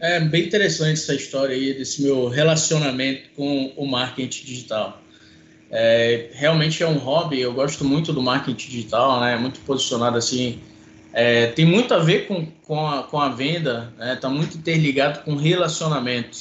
[0.00, 5.00] É bem interessante essa história aí desse meu relacionamento com o marketing digital.
[5.70, 9.36] É, realmente é um hobby, eu gosto muito do marketing digital, né?
[9.36, 10.58] Muito posicionado assim.
[11.12, 14.16] É, tem muito a ver com, com, a, com a venda, está né?
[14.16, 16.38] Tá muito interligado com relacionamento.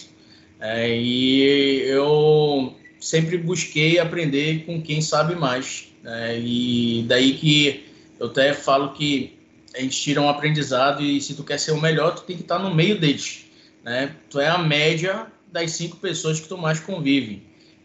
[0.59, 5.91] É, e eu sempre busquei aprender com quem sabe mais.
[6.03, 6.39] Né?
[6.39, 7.85] E daí que
[8.19, 9.37] eu até falo que
[9.75, 12.43] a gente tira um aprendizado e se tu quer ser o melhor, tu tem que
[12.43, 13.45] estar no meio deles,
[13.83, 14.13] né?
[14.29, 17.41] Tu é a média das cinco pessoas que tu mais convive.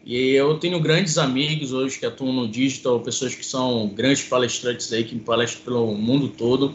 [0.07, 4.93] E eu tenho grandes amigos hoje que atuam no digital, pessoas que são grandes palestrantes
[4.93, 6.73] aí, que palestram pelo mundo todo.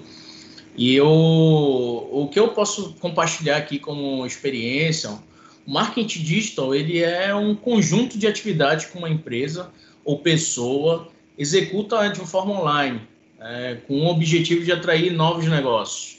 [0.77, 5.19] E eu, o que eu posso compartilhar aqui como experiência,
[5.67, 9.71] O marketing digital ele é um conjunto de atividades que uma empresa
[10.05, 13.01] ou pessoa executa de uma forma online,
[13.41, 16.19] é, com o objetivo de atrair novos negócios,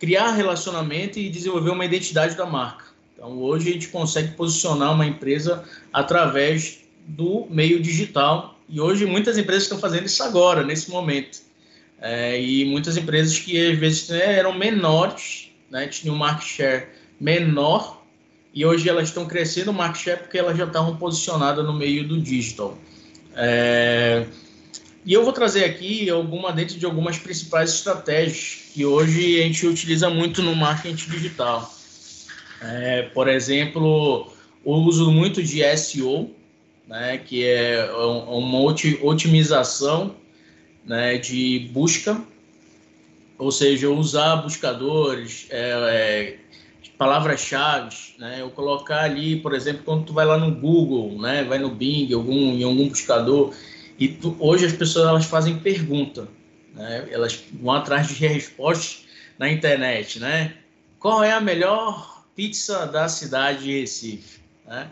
[0.00, 2.93] criar relacionamento e desenvolver uma identidade da marca.
[3.14, 9.38] Então, hoje a gente consegue posicionar uma empresa através do meio digital e hoje muitas
[9.38, 11.38] empresas estão fazendo isso agora, nesse momento.
[12.00, 16.86] É, e muitas empresas que às vezes né, eram menores, né, tinham um market share
[17.20, 18.02] menor
[18.52, 22.06] e hoje elas estão crescendo o market share porque elas já estavam posicionadas no meio
[22.06, 22.76] do digital.
[23.36, 24.26] É,
[25.04, 29.66] e eu vou trazer aqui alguma dentro de algumas principais estratégias que hoje a gente
[29.66, 31.73] utiliza muito no marketing digital.
[32.60, 34.32] É, por exemplo,
[34.64, 36.30] o uso muito de SEO,
[36.86, 38.60] né, que é uma
[39.02, 40.16] otimização
[40.84, 42.20] né, de busca,
[43.38, 46.38] ou seja, usar buscadores, é, é,
[46.96, 51.58] palavras-chave, né, eu colocar ali, por exemplo, quando tu vai lá no Google, né, vai
[51.58, 53.54] no Bing, algum, em algum buscador,
[53.98, 56.28] e tu, hoje as pessoas elas fazem pergunta,
[56.74, 59.04] né, elas vão atrás de respostas
[59.38, 60.54] na internet, né,
[61.00, 64.90] qual é a melhor pizza da cidade de Recife, né?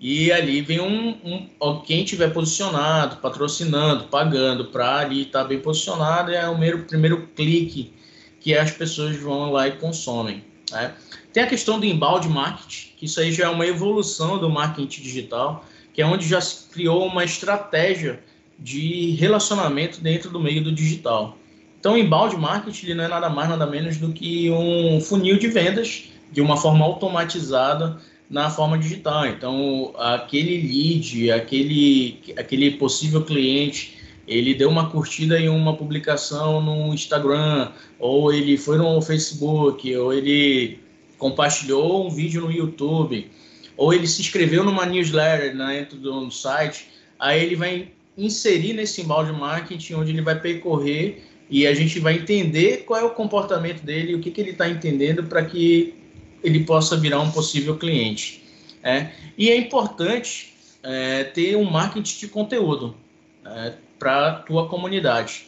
[0.00, 5.60] E ali vem um, um quem tiver posicionado, patrocinando, pagando para ali estar tá bem
[5.60, 7.92] posicionado é o primeiro, primeiro clique
[8.40, 10.42] que as pessoas vão lá e consomem.
[10.72, 10.92] Né?
[11.32, 15.02] Tem a questão do embalde marketing, que isso aí já é uma evolução do marketing
[15.02, 18.20] digital, que é onde já se criou uma estratégia
[18.58, 21.38] de relacionamento dentro do meio do digital.
[21.78, 25.38] Então, o embalde marketing ele não é nada mais, nada menos do que um funil
[25.38, 29.26] de vendas de uma forma automatizada na forma digital.
[29.26, 36.94] Então, aquele lead, aquele, aquele possível cliente, ele deu uma curtida em uma publicação no
[36.94, 40.80] Instagram, ou ele foi no Facebook, ou ele
[41.18, 43.30] compartilhou um vídeo no YouTube,
[43.76, 49.02] ou ele se inscreveu numa newsletter né, dentro do site, aí ele vai inserir nesse
[49.02, 53.82] embalde marketing, onde ele vai percorrer e a gente vai entender qual é o comportamento
[53.82, 56.01] dele, o que, que ele está entendendo para que
[56.42, 58.42] ele possa virar um possível cliente.
[58.82, 59.10] É?
[59.38, 60.52] E é importante
[60.82, 62.96] é, ter um marketing de conteúdo
[63.44, 65.46] é, para a tua comunidade,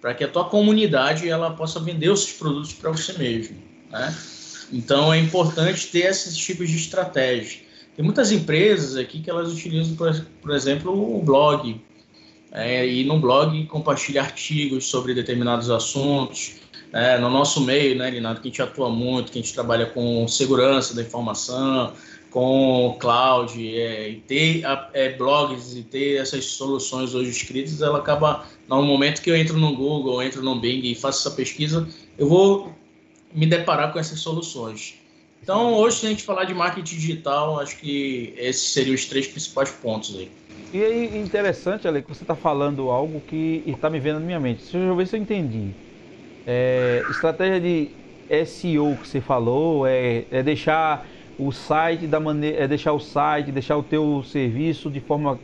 [0.00, 3.56] para que a tua comunidade ela possa vender os seus produtos para você mesmo.
[3.90, 4.14] Né?
[4.72, 7.60] Então é importante ter esses tipos de estratégia.
[7.96, 11.80] Tem muitas empresas aqui que elas utilizam, por, por exemplo, o blog.
[12.50, 16.56] É, e no blog compartilha artigos sobre determinados assuntos,
[16.94, 19.86] é, no nosso meio, né, Linato, que a gente atua muito, que a gente trabalha
[19.86, 21.92] com segurança da informação,
[22.30, 28.46] com cloud, é, e ter é, blogs e ter essas soluções hoje escritas, ela acaba,
[28.68, 31.84] no momento que eu entro no Google, entro no Bing e faço essa pesquisa,
[32.16, 32.72] eu vou
[33.34, 34.94] me deparar com essas soluções.
[35.42, 39.26] Então, hoje, se a gente falar de marketing digital, acho que esses seriam os três
[39.26, 40.30] principais pontos aí.
[40.72, 44.40] E aí, interessante, Ale, que você está falando algo que está me vendo na minha
[44.40, 44.62] mente.
[44.62, 45.72] Deixa eu ver se eu entendi.
[46.46, 47.96] É, estratégia de
[48.46, 53.50] SEO que você falou é, é deixar o site da maneira, é deixar o site,
[53.52, 55.42] deixar o teu serviço de forma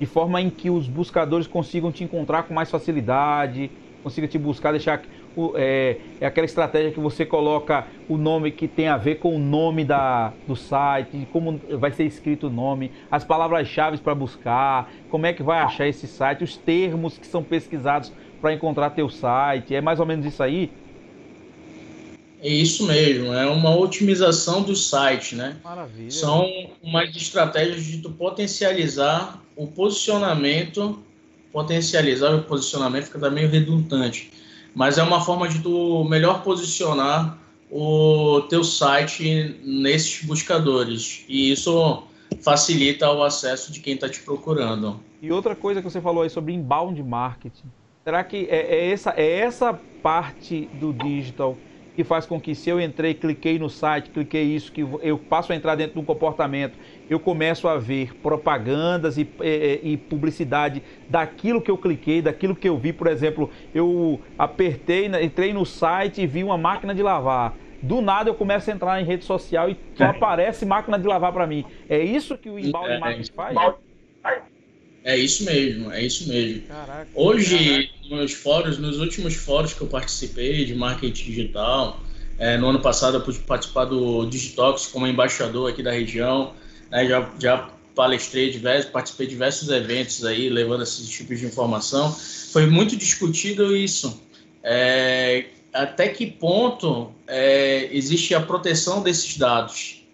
[0.00, 4.70] de forma em que os buscadores consigam te encontrar com mais facilidade, consiga te buscar,
[4.70, 5.02] deixar
[5.34, 9.34] o, é, é aquela estratégia que você coloca o nome que tem a ver com
[9.34, 14.92] o nome da, do site, como vai ser escrito o nome, as palavras-chave para buscar,
[15.08, 19.08] como é que vai achar esse site, os termos que são pesquisados para encontrar teu
[19.08, 19.74] site.
[19.74, 20.70] É mais ou menos isso aí?
[22.40, 25.56] É isso mesmo, é uma otimização do site, né?
[25.64, 26.10] Maravilha.
[26.10, 26.48] São
[26.80, 31.00] umas estratégias de tu potencializar o posicionamento,
[31.52, 34.30] potencializar o posicionamento fica meio redundante,
[34.72, 37.36] mas é uma forma de tu melhor posicionar
[37.72, 42.04] o teu site nesses buscadores e isso
[42.40, 45.00] facilita o acesso de quem está te procurando.
[45.20, 47.66] E outra coisa que você falou aí sobre inbound marketing,
[48.08, 51.58] será que é, é essa é essa parte do digital
[51.94, 55.52] que faz com que se eu entrei, cliquei no site, cliquei isso, que eu passo
[55.52, 56.78] a entrar dentro de um comportamento,
[57.10, 62.66] eu começo a ver propagandas e, e, e, publicidade daquilo que eu cliquei, daquilo que
[62.68, 62.94] eu vi.
[62.94, 67.56] Por exemplo, eu apertei, entrei no site e vi uma máquina de lavar.
[67.82, 70.08] Do nada eu começo a entrar em rede social e só é.
[70.08, 71.64] aparece máquina de lavar para mim.
[71.90, 73.54] É isso que o inbound é, marketing faz?
[75.04, 76.62] É isso mesmo, é isso mesmo.
[76.62, 78.22] Caraca, Hoje, caraca.
[78.22, 82.00] nos fóruns, nos últimos fóruns que eu participei de marketing digital,
[82.38, 86.52] é, no ano passado eu pude participar do Digitox como embaixador aqui da região,
[86.90, 92.12] né, já, já palestrei diversos, participei de diversos eventos aí, levando esses tipos de informação.
[92.52, 94.22] Foi muito discutido isso.
[94.62, 100.04] É, até que ponto é, existe a proteção desses dados?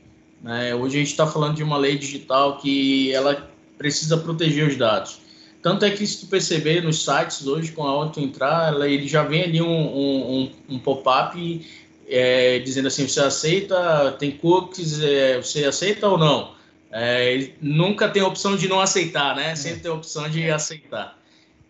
[0.42, 0.74] Né?
[0.74, 5.20] Hoje a gente está falando de uma lei digital que ela precisa proteger os dados.
[5.62, 9.08] Tanto é que se tu perceber nos sites hoje, com a tu entrar, ela, ele
[9.08, 11.66] já vem ali um, um, um pop-up
[12.06, 16.54] é, dizendo assim, você aceita, tem cookies, é, você aceita ou não?
[16.92, 19.56] É, nunca tem a opção de não aceitar, né?
[19.56, 21.18] Sempre tem a opção de aceitar.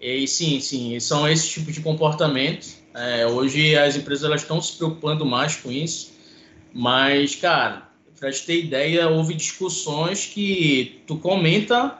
[0.00, 2.66] E sim, sim, são esse tipo de comportamento.
[2.92, 6.12] É, hoje as empresas elas estão se preocupando mais com isso,
[6.72, 7.88] mas, cara,
[8.18, 11.98] para te ter ideia, houve discussões que tu comenta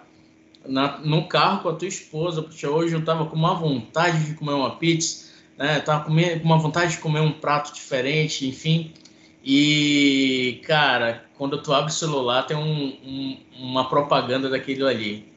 [0.67, 4.35] na, no carro com a tua esposa, porque hoje eu estava com uma vontade de
[4.35, 5.81] comer uma pizza, né?
[5.81, 8.93] Tava com uma vontade de comer um prato diferente, enfim.
[9.45, 15.29] E, cara, quando tu abre o celular, tem um, um, uma propaganda daquilo ali.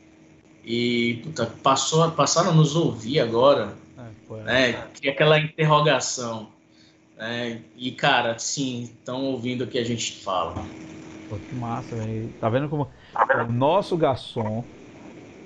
[0.64, 3.74] E puta, passou, passaram a nos ouvir agora,
[4.30, 4.88] é, né?
[5.00, 6.50] Que aquela interrogação.
[7.18, 7.61] Né?
[7.76, 10.65] E, cara, sim, estão ouvindo o que a gente fala.
[11.28, 12.30] Pô, que massa, velho.
[12.39, 12.89] Tá vendo como
[13.47, 14.63] o nosso garçom,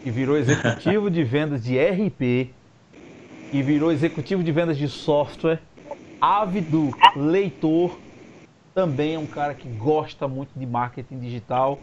[0.04, 2.54] que virou executivo de vendas de RP,
[3.52, 5.62] e virou executivo de vendas de software,
[6.20, 8.00] ávido leitor,
[8.74, 11.82] também é um cara que gosta muito de marketing digital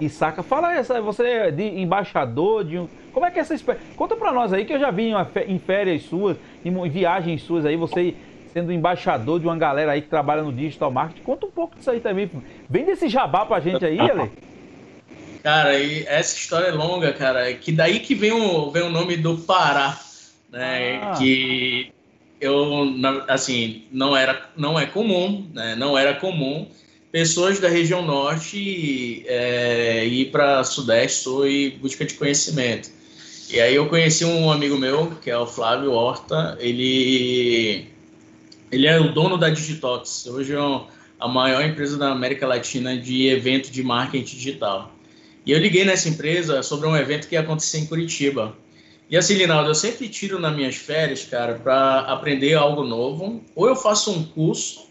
[0.00, 0.42] e saca.
[0.42, 2.88] Fala essa, você é de embaixador de um.
[3.12, 3.88] Como é que é essa experiência?
[3.96, 5.10] Conta pra nós aí que eu já vi
[5.46, 8.16] em, férias suas, em viagens suas aí, você
[8.52, 11.22] sendo embaixador de uma galera aí que trabalha no digital marketing.
[11.22, 12.30] Conta um pouco disso aí também.
[12.68, 14.30] Vem desse jabá pra gente aí, Ale.
[15.42, 17.50] Cara, e essa história é longa, cara.
[17.50, 19.98] É que daí que vem o, vem o nome do Pará,
[20.50, 21.00] né?
[21.02, 21.14] Ah.
[21.16, 21.92] Que
[22.40, 22.86] eu,
[23.28, 25.74] assim, não era, não é comum, né?
[25.76, 26.66] Não era comum
[27.10, 32.90] pessoas da região norte é, ir para sudeste sul e busca de conhecimento.
[33.50, 37.88] E aí eu conheci um amigo meu, que é o Flávio Horta, ele,
[38.70, 40.58] ele é o dono da Digitox, hoje é
[41.18, 44.92] a maior empresa da América Latina de evento de marketing digital.
[45.44, 48.56] E eu liguei nessa empresa sobre um evento que ia acontecer em Curitiba.
[49.10, 53.42] E assim, Linaldo, eu sempre tiro nas minhas férias, cara, para aprender algo novo.
[53.56, 54.86] Ou eu faço um curso,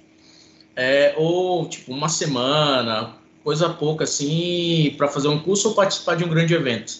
[0.75, 6.25] é, ou tipo uma semana, coisa pouca assim, para fazer um curso ou participar de
[6.25, 6.93] um grande evento.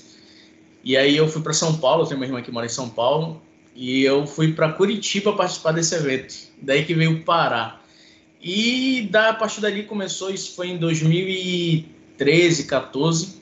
[0.84, 3.42] E aí eu fui para São Paulo, tenho uma irmã que mora em São Paulo,
[3.80, 6.36] e eu fui para Curitiba participar desse evento.
[6.62, 7.82] Daí que veio parar.
[8.42, 13.40] E da, a partir dali começou, isso foi em 2013, 14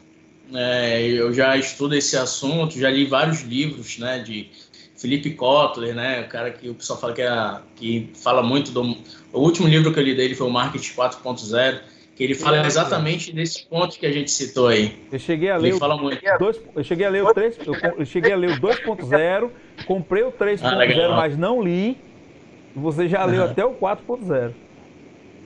[0.54, 4.50] é, eu já estudo esse assunto, já li vários livros, né, de
[4.96, 8.98] Felipe Kotler, né, o cara que o pessoal fala que, é, que fala muito do...
[9.34, 11.82] O último livro que eu li dele foi o Marketing 4.0,
[12.18, 14.98] que ele fala exatamente desse ponto que a gente citou aí.
[15.12, 16.20] Eu cheguei a ler ele o fala muito.
[16.40, 17.58] Dois, eu cheguei a ler o 3,
[17.96, 19.52] eu, cheguei a ler o 2.0,
[19.86, 21.96] comprei o 3.0, ah, mas não li.
[22.76, 23.52] Você já leu uhum.
[23.52, 24.52] até o 4.0.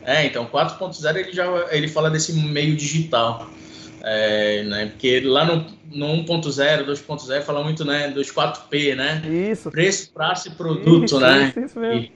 [0.03, 3.49] É, então 4.0 ele já ele fala desse meio digital.
[4.03, 9.21] É, né, porque lá no, no 1.0, 2.0 fala muito né, dos 4P, né?
[9.51, 9.69] Isso.
[9.69, 11.49] Preço, prazo e produto, isso, né?
[11.49, 12.09] Isso, isso mesmo.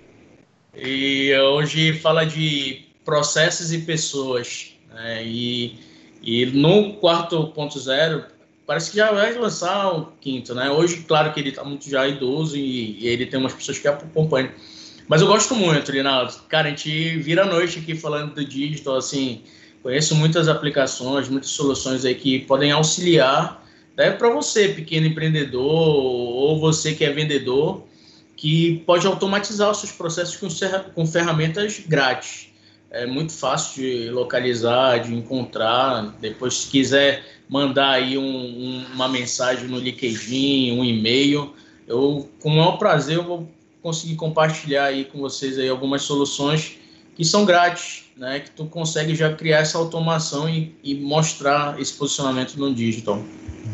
[0.74, 4.76] E, e, hoje fala de processos e pessoas.
[4.94, 5.24] Né?
[5.26, 5.80] E,
[6.22, 8.26] e no 4.0
[8.68, 10.72] parece que já vai lançar o quinto, né?
[10.72, 13.88] Hoje, claro que ele está muito já idoso e, e, ele tem umas pessoas que
[13.88, 14.50] acompanham.
[15.08, 16.34] Mas eu gosto muito, Rinaldo.
[16.50, 19.44] Cara, a gente vira a noite aqui falando do digital, assim,
[19.86, 23.64] Conheço muitas aplicações, muitas soluções aí que podem auxiliar
[23.96, 27.84] né, para você, pequeno empreendedor, ou você que é vendedor,
[28.36, 30.48] que pode automatizar os seus processos com,
[30.96, 32.48] com ferramentas grátis.
[32.92, 36.16] É muito fácil de localizar, de encontrar.
[36.20, 41.54] Depois, se quiser mandar aí um, um, uma mensagem no LinkedIn, um e-mail,
[41.88, 43.50] eu, com o maior prazer, eu vou
[43.82, 46.78] conseguir compartilhar aí com vocês aí algumas soluções
[47.16, 51.94] que são grátis, né, que tu consegue já criar essa automação e, e mostrar esse
[51.94, 53.22] posicionamento no digital.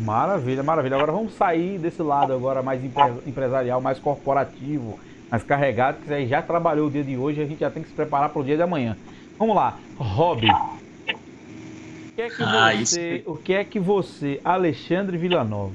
[0.00, 0.96] Maravilha, maravilha.
[0.96, 2.80] Agora vamos sair desse lado agora mais
[3.26, 4.98] empresarial, mais corporativo,
[5.32, 7.88] mais carregado, que aí já trabalhou o dia de hoje, a gente já tem que
[7.88, 8.98] se preparar para o dia de amanhã.
[9.38, 10.46] Vamos lá, Rob.
[10.46, 13.30] O que é que ah, você, isso...
[13.30, 15.72] o que é que você, Alexandre Villanova,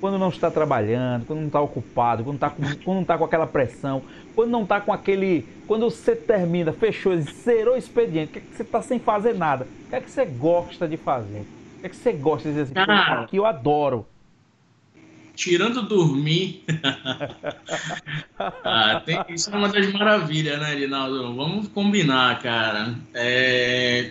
[0.00, 3.24] quando não está trabalhando, quando não está ocupado, quando, está com, quando não está com
[3.24, 4.00] aquela pressão,
[4.34, 5.46] quando não está com aquele.
[5.68, 9.66] Quando você termina, fechou, zerou o expediente, que, é que você está sem fazer nada?
[9.84, 11.40] O que é que você gosta de fazer?
[11.76, 12.90] O que é que você gosta de dizer assim?
[12.90, 14.06] Ah, que eu adoro.
[15.34, 16.64] Tirando dormir.
[18.38, 21.34] ah, tem, isso é uma das maravilhas, né, Rinaldo?
[21.34, 22.94] Vamos combinar, cara.
[23.14, 24.10] É,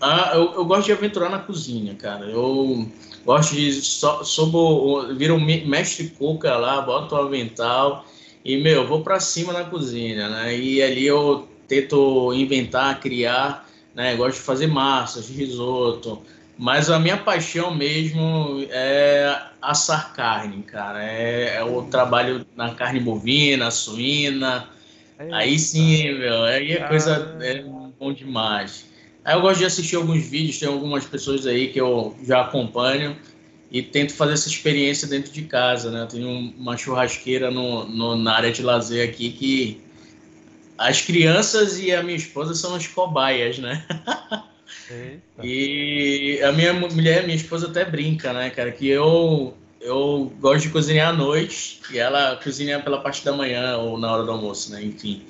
[0.00, 2.24] ah, eu, eu gosto de aventurar na cozinha, cara.
[2.26, 2.88] Eu
[3.24, 3.72] Gosto de.
[3.72, 8.04] So, sobo, vira um mestre cuca lá, boto o avental
[8.44, 10.56] e, meu, vou para cima na cozinha, né?
[10.56, 14.14] E ali eu tento inventar, criar né?
[14.16, 16.20] Gosto de fazer massas, risoto.
[16.56, 21.02] Mas a minha paixão mesmo é assar carne, cara.
[21.02, 24.68] É, é o trabalho na carne bovina, suína.
[25.18, 27.62] É, aí sim, meu, aí é coisa é
[27.98, 28.86] bom demais.
[29.24, 33.16] Aí eu gosto de assistir alguns vídeos, tem algumas pessoas aí que eu já acompanho
[33.70, 36.02] e tento fazer essa experiência dentro de casa, né?
[36.02, 39.80] Eu tenho uma churrasqueira no, no, na área de lazer aqui que
[40.78, 43.84] as crianças e a minha esposa são as cobaias, né?
[45.42, 50.70] e a minha mulher, minha esposa até brinca, né, cara, que eu eu gosto de
[50.70, 54.72] cozinhar à noite e ela cozinha pela parte da manhã ou na hora do almoço,
[54.72, 54.82] né?
[54.82, 55.22] Enfim.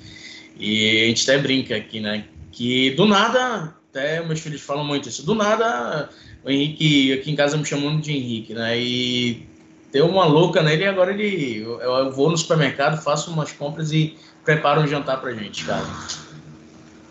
[0.57, 2.23] E a gente até brinca aqui, né?
[2.53, 6.09] Que do nada, até meus filhos falam muito isso, do nada
[6.45, 8.79] o Henrique, aqui em casa me chamando de Henrique, né?
[8.79, 9.47] E
[9.91, 11.63] deu uma louca nele e agora ele.
[11.63, 15.83] Eu, eu vou no supermercado, faço umas compras e preparo um jantar pra gente, cara.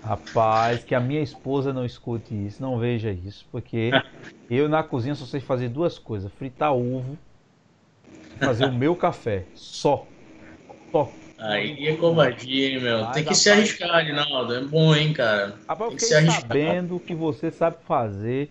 [0.05, 3.91] Rapaz, que a minha esposa não escute isso, não veja isso, porque
[4.51, 7.17] eu na cozinha só sei fazer duas coisas: fritar ovo,
[8.39, 10.07] fazer o meu café, só.
[10.93, 11.11] Só.
[11.39, 13.01] Aí é covardia, hein, meu.
[13.01, 14.55] Mas, Tem que rapaz, se arriscar, Arinaldo.
[14.55, 15.59] É bom, hein, cara.
[15.67, 16.43] Rapaz, Tem que se arriscar.
[16.43, 18.51] sabendo que você sabe fazer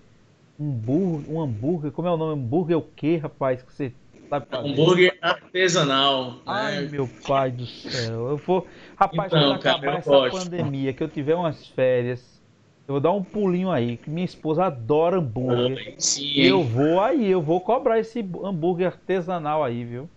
[0.60, 2.42] um hambúrguer, um hambúrguer, como é o nome?
[2.42, 3.62] Hambúrguer o quê, rapaz?
[3.62, 3.94] Que você
[4.34, 4.70] sabe fazer?
[4.70, 6.32] Hambúrguer artesanal.
[6.32, 6.40] Né?
[6.46, 6.90] Ai, né?
[6.92, 8.30] meu pai do céu.
[8.30, 8.68] Eu vou.
[8.96, 10.50] Rapaz, então, quando acabar cara, essa gosto.
[10.50, 12.42] pandemia, que eu tiver umas férias,
[12.88, 15.96] eu vou dar um pulinho aí, que minha esposa adora hambúrguer.
[15.98, 20.10] sim, eu vou aí, eu vou cobrar esse hambúrguer artesanal aí, viu?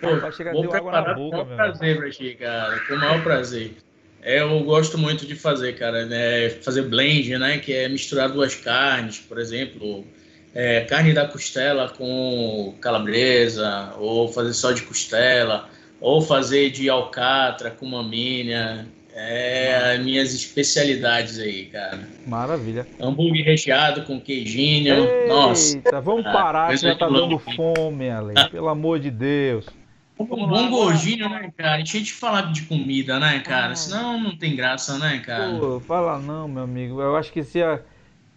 [0.00, 2.80] Pô, Vai chegar vou água na boca, com o maior prazer pra ti, cara.
[2.80, 3.76] Com o maior prazer.
[4.22, 6.48] É, eu gosto muito de fazer, cara, né?
[6.62, 7.58] Fazer blend, né?
[7.58, 10.06] Que é misturar duas carnes, por exemplo,
[10.54, 15.68] é, carne da costela com calabresa, ou fazer só de costela,
[16.00, 18.86] ou fazer de alcatra com mamínea.
[19.12, 21.98] É as minhas especialidades aí, cara.
[22.26, 22.86] Maravilha.
[22.98, 24.94] Hambúrguer recheado com queijinho.
[24.94, 25.80] Eita, Nossa.
[26.02, 28.34] Vamos parar, que já tá dando fome, Ale.
[28.50, 29.66] Pelo amor de Deus.
[30.18, 31.76] Um bom gordinho, né, cara?
[31.76, 33.72] A gente de falar de comida, né, cara?
[33.72, 33.76] Ah.
[33.76, 35.58] Senão não tem graça, né, cara?
[35.58, 37.00] Pô, fala não, meu amigo.
[37.00, 37.82] Eu acho que se, a, se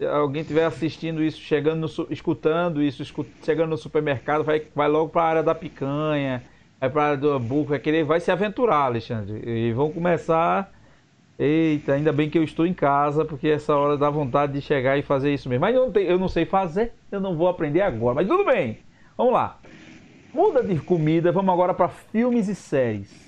[0.06, 5.10] alguém estiver assistindo isso, chegando no, escutando isso, escut, chegando no supermercado, vai, vai logo
[5.10, 6.44] para a área da picanha,
[6.80, 9.42] vai para a área do hambúrguer, vai vai se aventurar, Alexandre.
[9.46, 10.72] E vão começar.
[11.38, 14.98] Eita, ainda bem que eu estou em casa, porque essa hora dá vontade de chegar
[14.98, 15.62] e fazer isso mesmo.
[15.62, 18.16] Mas eu não, tenho, eu não sei fazer, eu não vou aprender agora.
[18.16, 18.80] Mas tudo bem,
[19.18, 19.60] vamos lá.
[20.34, 23.23] Muda de comida, vamos agora para filmes e séries.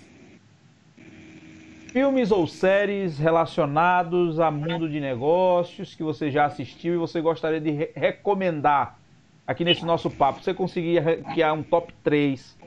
[1.95, 7.61] Filmes ou séries relacionados a mundo de negócios que você já assistiu e você gostaria
[7.61, 8.99] de re recomendar
[9.47, 10.43] aqui nesse nosso papo.
[10.43, 12.57] Você conseguia criar um top 3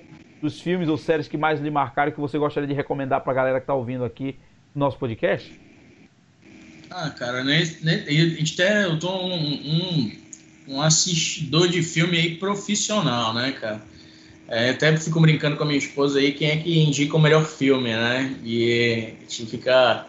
[0.40, 3.36] dos filmes ou séries que mais lhe marcaram que você gostaria de recomendar para a
[3.36, 4.34] galera que está ouvindo aqui
[4.74, 5.52] no nosso podcast?
[6.90, 8.06] Ah, cara, né, né,
[8.40, 10.12] até, eu tô um, um,
[10.68, 13.82] um assistidor de filme aí profissional, né, cara?
[14.48, 17.44] É, até fico brincando com a minha esposa aí quem é que indica o melhor
[17.44, 18.34] filme, né?
[18.42, 20.06] E a gente fica,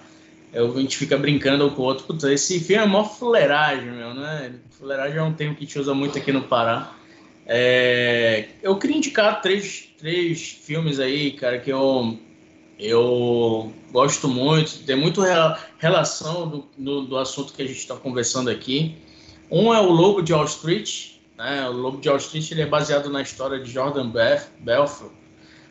[0.53, 2.05] eu, a gente fica brincando com o outro.
[2.05, 4.53] Puta, esse filme é mó fuleiragem, meu, né?
[4.71, 6.93] Fuleiragem é um termo que a gente usa muito aqui no Pará.
[7.45, 12.17] É, eu queria indicar três, três filmes aí, cara, que eu,
[12.79, 15.21] eu gosto muito, tem muito
[15.79, 18.95] relação do, do, do assunto que a gente está conversando aqui.
[19.51, 21.67] Um é o Lobo de Wall Street, né?
[21.69, 24.11] O Lobo de Wall Street ele é baseado na história de Jordan
[24.59, 25.11] Belfort,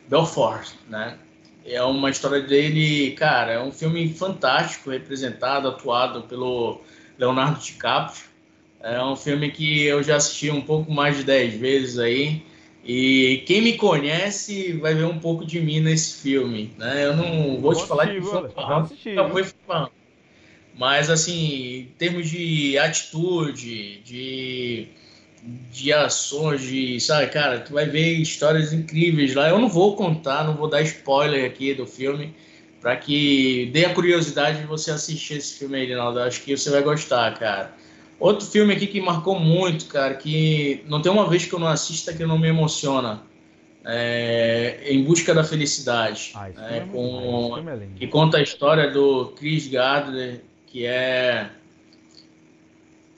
[0.09, 1.17] Belfort né?
[1.63, 6.81] É uma história dele, cara, é um filme fantástico, representado, atuado pelo
[7.17, 8.23] Leonardo DiCaprio.
[8.81, 12.43] É um filme que eu já assisti um pouco mais de 10 vezes aí.
[12.83, 17.05] E quem me conhece vai ver um pouco de mim nesse filme, né?
[17.05, 19.89] Eu não vou te falar de fã,
[20.73, 24.87] mas assim, em termos de atitude, de
[25.43, 29.49] de ações, de, sabe, cara, tu vai ver histórias incríveis lá.
[29.49, 32.33] Eu não vou contar, não vou dar spoiler aqui do filme,
[32.81, 36.19] para que dê a curiosidade de você assistir esse filme aí, Rinaldo.
[36.19, 37.73] Acho que você vai gostar, cara.
[38.19, 41.67] Outro filme aqui que marcou muito, cara, que não tem uma vez que eu não
[41.67, 43.21] assista que não me emociona.
[43.85, 49.27] É, em busca da felicidade, ah, é, é com, é que conta a história do
[49.37, 51.49] Chris Gardner, que é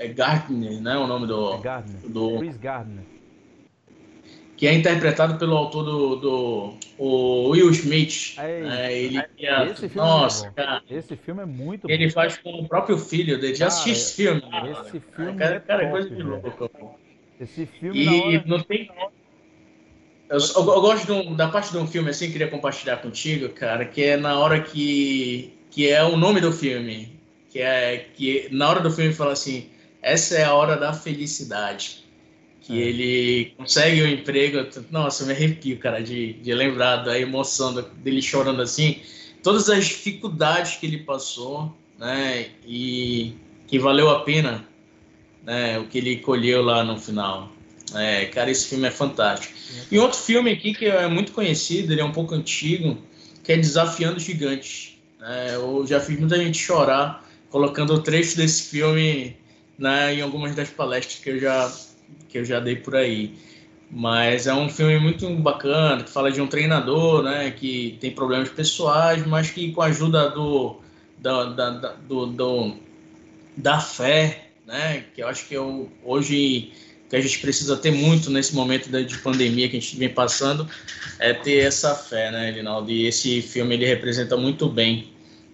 [0.02, 0.98] é Gardner, né?
[0.98, 1.54] O nome do.
[1.54, 2.10] É Gardner.
[2.10, 3.04] Do, Chris Gardner.
[4.58, 6.16] Que é interpretado pelo autor do.
[6.16, 8.36] do o Will Smith.
[8.38, 10.84] É, ele, é, esse filme é nossa, é cara.
[10.90, 12.14] Esse filme é muito Ele bom.
[12.14, 13.56] faz com o próprio filho dele.
[13.56, 14.42] Já assisti esse filme.
[14.72, 15.38] Esse filme.
[15.38, 16.98] Cara, é cara, top, coisa de louco.
[17.40, 18.04] Esse filme.
[18.04, 18.44] E hora...
[18.48, 18.90] não tem.
[20.30, 23.86] Eu, eu, eu gosto um, da parte de um filme assim, queria compartilhar contigo, cara,
[23.86, 25.54] que é na hora que.
[25.70, 27.22] que é o nome do filme
[27.52, 29.70] que é que na hora do filme fala assim,
[30.02, 32.04] essa é a hora da felicidade.
[32.62, 32.86] Que é.
[32.86, 34.68] ele consegue o um emprego.
[34.90, 39.02] Nossa, eu me arrepio, cara, de, de lembrar da emoção dele chorando assim.
[39.44, 42.48] Todas as dificuldades que ele passou, né?
[42.66, 43.34] E
[43.68, 44.66] que valeu a pena,
[45.44, 45.80] né?
[45.80, 47.52] O que ele colheu lá no final.
[47.96, 49.54] É, cara, esse filme é fantástico.
[49.92, 52.98] E outro filme aqui que é muito conhecido, ele é um pouco antigo,
[53.44, 54.98] que é Desafiando Gigantes.
[55.22, 59.36] É, eu já fiz muita gente chorar colocando o trecho desse filme
[59.78, 61.72] né, em algumas das palestras que eu já
[62.28, 63.36] que eu já dei por aí.
[63.90, 68.50] Mas é um filme muito bacana, que fala de um treinador, né, que tem problemas
[68.50, 70.78] pessoais, mas que com a ajuda do
[71.18, 72.76] da, da, da do, do,
[73.58, 76.72] da fé, né, que eu acho que eu, hoje
[77.12, 80.66] que a gente precisa ter muito nesse momento de pandemia que a gente vem passando,
[81.20, 82.90] é ter essa fé, né, Linaldo?
[82.90, 85.10] E esse filme ele representa muito bem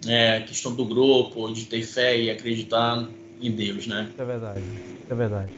[0.05, 3.07] é, a questão do grupo, de ter fé e acreditar
[3.41, 4.09] em Deus, né?
[4.17, 4.63] É verdade,
[5.09, 5.51] é verdade.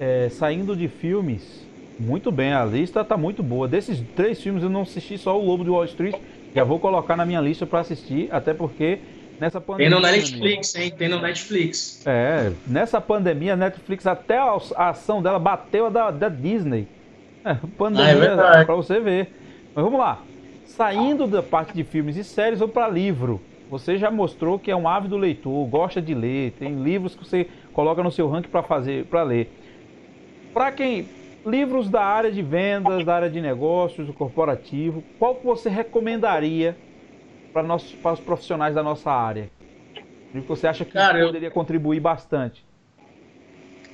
[0.00, 1.66] É, saindo de filmes,
[1.98, 3.68] muito bem, a lista tá muito boa.
[3.68, 6.16] Desses três filmes eu não assisti só o Lobo de Wall Street,
[6.54, 8.98] já vou colocar na minha lista para assistir, até porque
[9.38, 9.90] nessa pandemia.
[9.90, 10.92] Tem no Netflix, hein?
[10.96, 12.06] Tem no Netflix.
[12.06, 16.86] É, nessa pandemia, a Netflix, até a, ação dela bateu a da, da Disney.
[17.44, 19.34] É, pandemia, ah, é pra você ver.
[19.74, 20.22] Mas vamos lá.
[20.64, 23.40] Saindo da parte de filmes e séries, vou para livro.
[23.72, 27.48] Você já mostrou que é um ávido leitor, gosta de ler, tem livros que você
[27.72, 29.50] coloca no seu ranking para fazer, para ler.
[30.52, 31.08] Para quem
[31.46, 36.76] livros da área de vendas, da área de negócios, do corporativo, qual que você recomendaria
[37.50, 39.48] para, nós, para os profissionais da nossa área?
[40.34, 41.52] O que você acha que Cara, poderia eu...
[41.52, 42.62] contribuir bastante?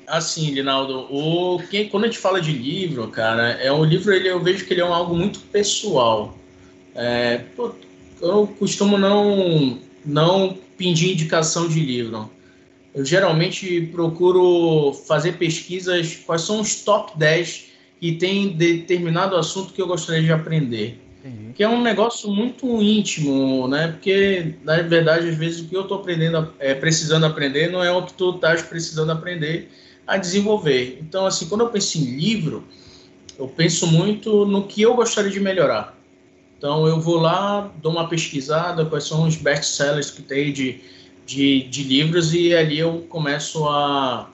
[0.08, 4.42] Assim, Linaldo, o quando a gente fala de livro, cara, é um livro ele eu
[4.42, 6.34] vejo que ele é um, algo muito pessoal.
[6.96, 7.38] É,
[8.20, 12.30] eu costumo não não pedir indicação de livro.
[12.94, 17.66] Eu geralmente procuro fazer pesquisas quais são os top 10
[18.00, 21.00] que tem determinado assunto que eu gostaria de aprender.
[21.24, 21.52] Entendi.
[21.52, 23.88] Que é um negócio muito íntimo, né?
[23.88, 27.90] Porque, na verdade, às vezes o que eu estou aprendendo, é, precisando aprender, não é
[27.90, 29.68] o que tu estás precisando aprender
[30.06, 30.98] a desenvolver.
[31.02, 32.64] Então, assim, quando eu penso em livro,
[33.38, 35.97] eu penso muito no que eu gostaria de melhorar.
[36.58, 40.80] Então, eu vou lá, dou uma pesquisada, quais são os best-sellers que tem de,
[41.24, 44.28] de, de livros, e ali eu começo a,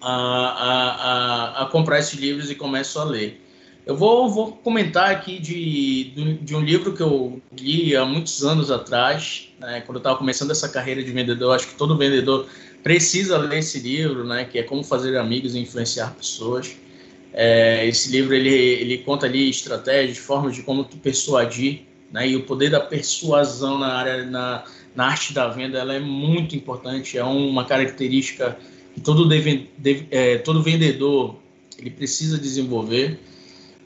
[0.00, 3.40] a, a, a, comprar esses livros e começo a ler.
[3.84, 8.70] Eu vou, vou comentar aqui de, de, um livro que eu li há muitos anos
[8.70, 11.56] atrás, né, quando eu estava começando essa carreira de vendedor.
[11.56, 12.46] Acho que todo vendedor
[12.84, 16.76] precisa ler esse livro, né, que é Como Fazer Amigos e Influenciar Pessoas.
[17.32, 22.36] É, esse livro ele, ele conta ali estratégias, formas de como tu persuadir, né, e
[22.36, 24.64] o poder da persuasão na área na,
[24.94, 27.16] na arte da venda ela é muito importante.
[27.16, 28.56] É uma característica
[28.94, 31.36] que todo, deve, deve, é, todo vendedor
[31.78, 33.18] ele precisa desenvolver.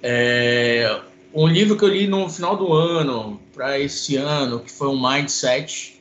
[0.02, 1.00] É,
[1.32, 5.00] um livro que eu li no final do ano, para esse ano, que foi o
[5.00, 6.00] Mindset,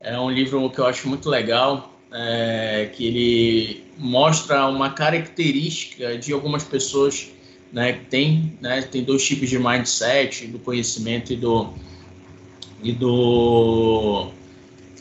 [0.00, 6.32] é um livro que eu acho muito legal, é, que ele mostra uma característica de
[6.32, 7.30] algumas pessoas
[7.72, 11.72] né, que tem, né, tem dois tipos de mindset, do conhecimento e do
[12.82, 14.30] e do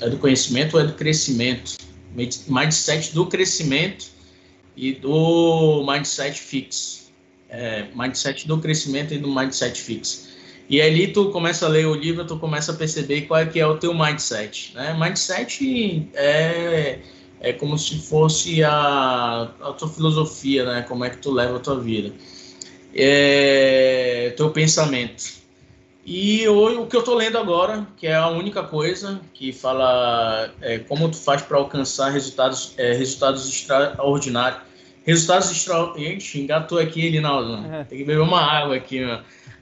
[0.02, 1.78] é do conhecimento ou é do crescimento,
[2.48, 4.08] mindset do crescimento
[4.76, 7.08] e do mindset fixo
[7.50, 10.28] é, mindset do crescimento e do mindset fixo.
[10.70, 13.60] E ali tu começa a ler o livro, tu começa a perceber qual é que
[13.60, 14.74] é o teu mindset.
[14.76, 14.93] Né?
[15.00, 17.00] Mindset é,
[17.39, 20.81] é como se fosse a, a tua filosofia, né?
[20.88, 22.13] Como é que tu leva a tua vida.
[22.93, 25.38] É, teu pensamento.
[26.05, 30.51] E o, o que eu estou lendo agora, que é a única coisa que fala
[30.61, 34.67] é, como tu faz para alcançar resultados, é, resultados extraordinários
[35.07, 36.35] Resultados extraordinários.
[36.35, 37.53] Engatou aqui, Linaldo.
[37.53, 37.85] Uhum.
[37.85, 38.99] Tem que beber uma água aqui.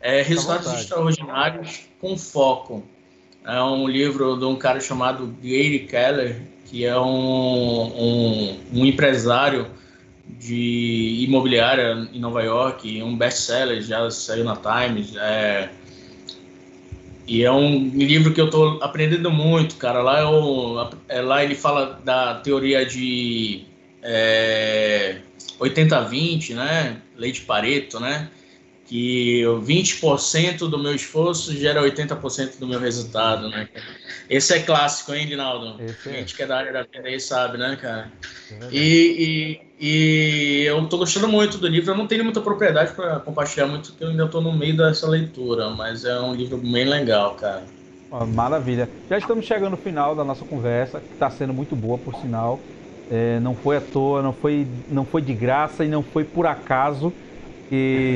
[0.01, 2.83] É, resultados extraordinários com foco.
[3.45, 9.67] É um livro de um cara chamado Gary Keller, que é um, um, um empresário
[10.39, 15.15] de imobiliária em Nova York, um best-seller, já saiu na Times.
[15.15, 15.69] É,
[17.27, 20.01] e é um livro que eu estou aprendendo muito, cara.
[20.01, 23.65] Lá, eu, é, lá ele fala da teoria de
[24.03, 25.17] é,
[25.59, 26.97] 80-20, né?
[27.15, 28.29] Lei de Pareto, né?
[28.85, 33.67] Que 20% do meu esforço gera 80% do meu resultado, né?
[34.29, 35.81] Esse é clássico, hein, Linaldo?
[35.81, 36.11] Esse é.
[36.11, 38.11] A gente que é da área da venda aí sabe, né, cara?
[38.51, 41.91] É e, e, e, eu tô gostando muito do livro.
[41.91, 45.07] Eu não tenho muita propriedade para compartilhar muito, porque eu ainda tô no meio dessa
[45.07, 47.63] leitura, mas é um livro bem legal, cara.
[48.33, 48.87] Maravilha.
[49.09, 52.59] Já estamos chegando no final da nossa conversa, que está sendo muito boa, por sinal.
[53.11, 56.47] É, não foi à toa, não foi, não foi de graça e não foi por
[56.47, 57.11] acaso
[57.69, 58.15] que,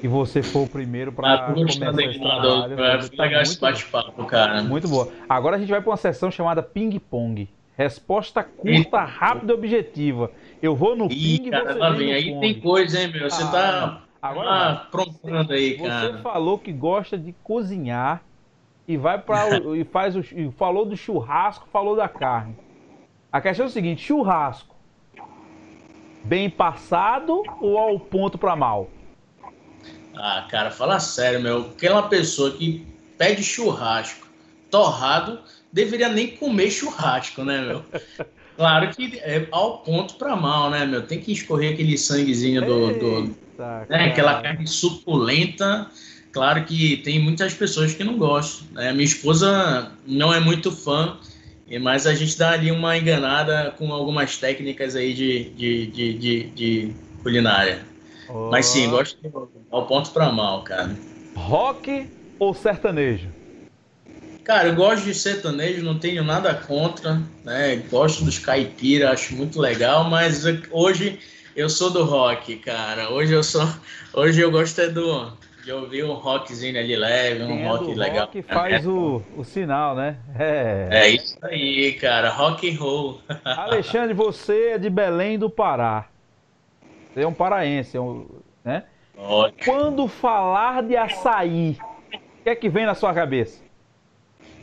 [0.00, 2.82] que você foi o primeiro para ah, começar esse trabalho.
[2.82, 4.62] É, tá legal esse bate-papo, cara.
[4.62, 5.12] Muito boa.
[5.28, 7.48] Agora a gente vai para uma sessão chamada ping-pong.
[7.76, 10.30] Resposta curta, rápida e objetiva.
[10.62, 12.12] Eu vou no Ih, ping cara, você tá vem.
[12.12, 13.30] Aí tem coisa, hein, meu?
[13.30, 16.12] Você ah, tá agora, ah, aprontando aí, cara.
[16.12, 18.22] Você falou que gosta de cozinhar
[18.88, 22.56] e vai para e faz o e falou do churrasco, falou da carne.
[23.30, 24.76] A questão é o seguinte, churrasco
[26.26, 28.88] bem passado ou ao ponto para mal?
[30.16, 31.70] Ah, cara, fala sério, meu.
[31.76, 32.86] Aquela pessoa que
[33.18, 34.26] pede churrasco
[34.70, 35.40] torrado
[35.72, 37.84] deveria nem comer churrasco, né, meu?
[38.56, 41.02] Claro que é ao ponto para mal, né, meu?
[41.02, 42.98] Tem que escorrer aquele sanguezinho do.
[42.98, 45.90] do Eita, né, aquela carne suculenta.
[46.32, 48.66] Claro que tem muitas pessoas que não gostam.
[48.72, 48.92] Né?
[48.92, 51.18] Minha esposa não é muito fã,
[51.82, 56.42] mas a gente dá ali uma enganada com algumas técnicas aí de, de, de, de,
[56.50, 57.84] de culinária.
[58.28, 58.50] Oh.
[58.50, 59.18] Mas sim, gosto
[59.70, 60.96] ao ponto para mal, cara.
[61.36, 62.08] Rock
[62.38, 63.28] ou sertanejo?
[64.44, 67.76] Cara, eu gosto de sertanejo, não tenho nada contra, né?
[67.90, 71.18] Gosto dos caipira, acho muito legal, mas hoje
[71.56, 73.10] eu sou do rock, cara.
[73.10, 73.66] Hoje eu sou,
[74.14, 75.32] hoje eu gosto é do
[75.66, 78.26] de ouvir um rockzinho ali leve, um rock é do legal.
[78.26, 80.16] Rock faz o, o sinal, né?
[80.38, 80.88] É.
[80.92, 82.30] É isso aí, cara.
[82.30, 83.20] Rock and roll.
[83.44, 86.08] Alexandre, você é de Belém do Pará.
[87.16, 88.26] Você é um paraense, é um,
[88.62, 88.84] né?
[89.16, 89.64] Ótimo.
[89.64, 91.78] Quando falar de açaí,
[92.12, 93.58] o que é que vem na sua cabeça?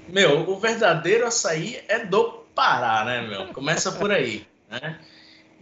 [0.07, 3.47] Meu, o verdadeiro açaí é do Pará, né, meu?
[3.47, 4.99] Começa por aí, né?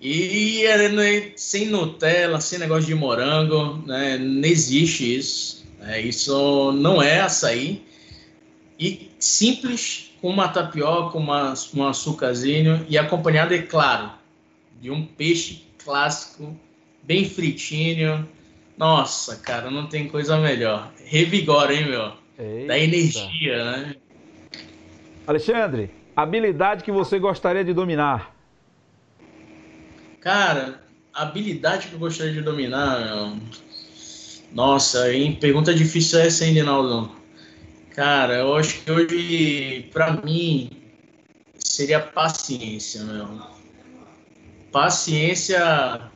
[0.01, 4.17] E é, sem Nutella, sem negócio de morango, né?
[4.17, 5.65] Não existe isso.
[5.79, 6.01] Né?
[6.01, 7.85] Isso não é açaí.
[8.77, 14.11] E simples, com uma tapioca, uma, um açúcarzinho e acompanhado, é claro,
[14.81, 16.53] de um peixe clássico,
[17.03, 18.27] bem fritinho.
[18.77, 20.91] Nossa, cara, não tem coisa melhor.
[21.05, 22.13] Revigora, hein, meu?
[22.37, 22.67] Eita.
[22.67, 23.95] Dá energia, né?
[25.27, 28.35] Alexandre, habilidade que você gostaria de dominar?
[30.19, 30.81] Cara,
[31.13, 33.37] habilidade que eu gostaria de dominar, meu...
[34.51, 35.37] Nossa, hein?
[35.39, 37.09] Pergunta difícil essa, hein, Dinaldo?
[37.95, 40.69] Cara, eu acho que hoje, para mim,
[41.57, 43.39] seria paciência, meu.
[44.71, 46.10] Paciência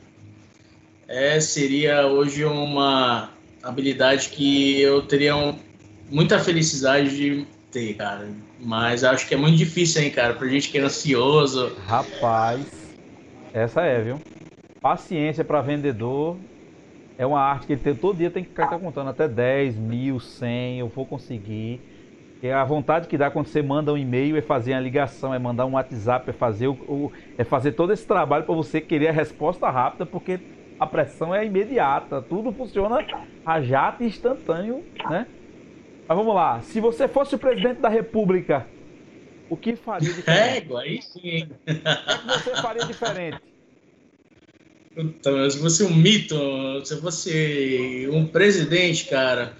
[1.08, 3.30] é, seria hoje uma
[3.62, 5.54] habilidade que eu teria um,
[6.10, 8.28] muita felicidade de ter, cara.
[8.60, 11.72] Mas acho que é muito difícil, hein, cara, pra gente que é ansioso.
[11.86, 12.94] Rapaz,
[13.52, 14.20] essa é, viu?
[14.80, 16.36] Paciência para vendedor
[17.18, 20.20] é uma arte que ele tem, todo dia tem que ficar contando até 10 mil,
[20.20, 21.80] 100, eu vou conseguir.
[22.42, 25.38] É a vontade que dá quando você manda um e-mail, é fazer a ligação, é
[25.38, 29.08] mandar um WhatsApp, é fazer, o, o é fazer todo esse trabalho para você querer
[29.08, 30.38] a resposta rápida, porque
[30.78, 32.98] a pressão é imediata, tudo funciona
[33.44, 35.26] a jato instantâneo, né?
[36.08, 36.60] Mas vamos lá.
[36.60, 38.66] Se você fosse o presidente da República,
[39.48, 40.72] o que faria diferente?
[40.72, 41.48] É, aí sim.
[41.66, 43.38] O que você faria diferente?
[44.96, 46.36] Então, se fosse um mito,
[46.84, 49.52] se fosse um presidente, cara.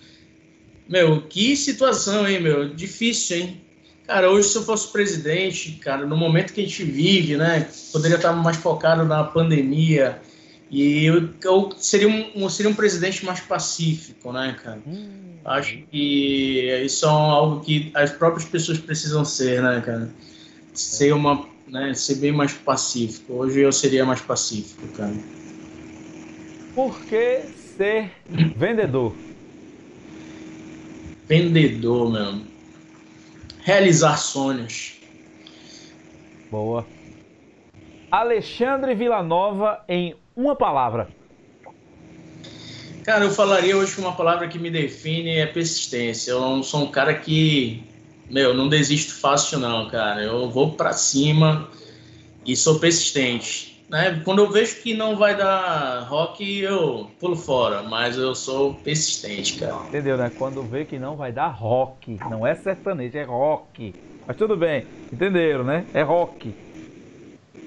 [0.88, 2.68] Meu, que situação, hein, meu?
[2.74, 3.60] Difícil, hein?
[4.06, 7.68] Cara, hoje se eu fosse presidente, cara, no momento que a gente vive, né?
[7.92, 10.22] Poderia estar mais focado na pandemia.
[10.70, 14.80] E eu, eu seria, um, seria um presidente mais pacífico, né, cara?
[14.86, 15.36] Hum.
[15.44, 20.10] Acho que isso é algo que as próprias pessoas precisam ser, né, cara?
[20.74, 23.34] Ser uma, né, ser bem mais pacífico.
[23.34, 25.14] Hoje eu seria mais pacífico, cara.
[26.74, 27.42] Por que
[27.76, 28.10] ser
[28.56, 29.14] vendedor?
[31.28, 32.40] Vendedor, meu.
[33.60, 35.00] Realizar sonhos.
[36.50, 36.86] Boa.
[38.10, 41.08] Alexandre Villanova em uma palavra.
[43.04, 46.32] Cara, eu falaria hoje que uma palavra que me define é persistência.
[46.32, 47.82] Eu não sou um cara que,
[48.28, 50.22] meu, não desisto fácil não, cara.
[50.22, 51.68] Eu vou para cima
[52.44, 53.84] e sou persistente.
[53.88, 54.20] Né?
[54.24, 59.54] Quando eu vejo que não vai dar rock, eu pulo fora, mas eu sou persistente,
[59.60, 59.86] cara.
[59.88, 60.28] Entendeu, né?
[60.36, 63.94] Quando vê que não vai dar rock, não é sertanejo, é rock.
[64.26, 65.86] Mas tudo bem, entenderam, né?
[65.94, 66.52] É rock.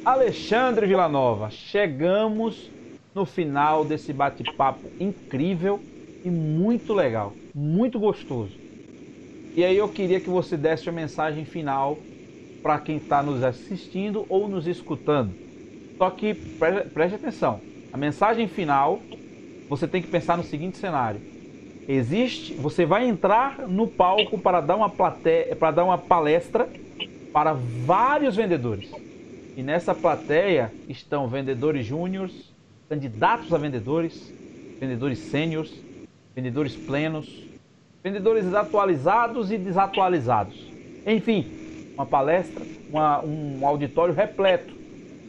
[0.09, 2.71] Alexandre Villanova, chegamos
[3.13, 5.79] no final desse bate-papo incrível
[6.25, 8.57] e muito legal, muito gostoso.
[9.55, 11.95] E aí eu queria que você desse uma mensagem final
[12.63, 15.35] para quem está nos assistindo ou nos escutando.
[16.01, 17.61] Só que preste, preste atenção,
[17.93, 19.03] a mensagem final
[19.69, 21.21] você tem que pensar no seguinte cenário:
[21.87, 26.67] Existe, você vai entrar no palco para dar uma plateia, para dar uma palestra
[27.31, 28.89] para vários vendedores.
[29.59, 32.31] E nessa plateia estão vendedores júniores,
[32.87, 34.33] candidatos a vendedores,
[34.79, 35.73] vendedores sêniores,
[36.33, 37.43] vendedores plenos,
[38.01, 40.55] vendedores atualizados e desatualizados.
[41.05, 41.45] Enfim,
[41.93, 44.73] uma palestra, uma, um auditório repleto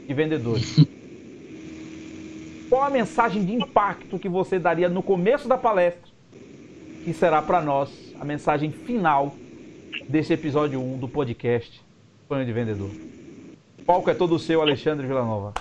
[0.06, 0.76] de vendedores.
[2.70, 6.08] Qual a mensagem de impacto que você daria no começo da palestra,
[7.02, 9.34] que será para nós a mensagem final
[10.08, 11.82] desse episódio 1 do podcast
[12.28, 13.19] Sonho de Vendedor?
[13.90, 15.52] Palco é todo seu, Alexandre Villanova.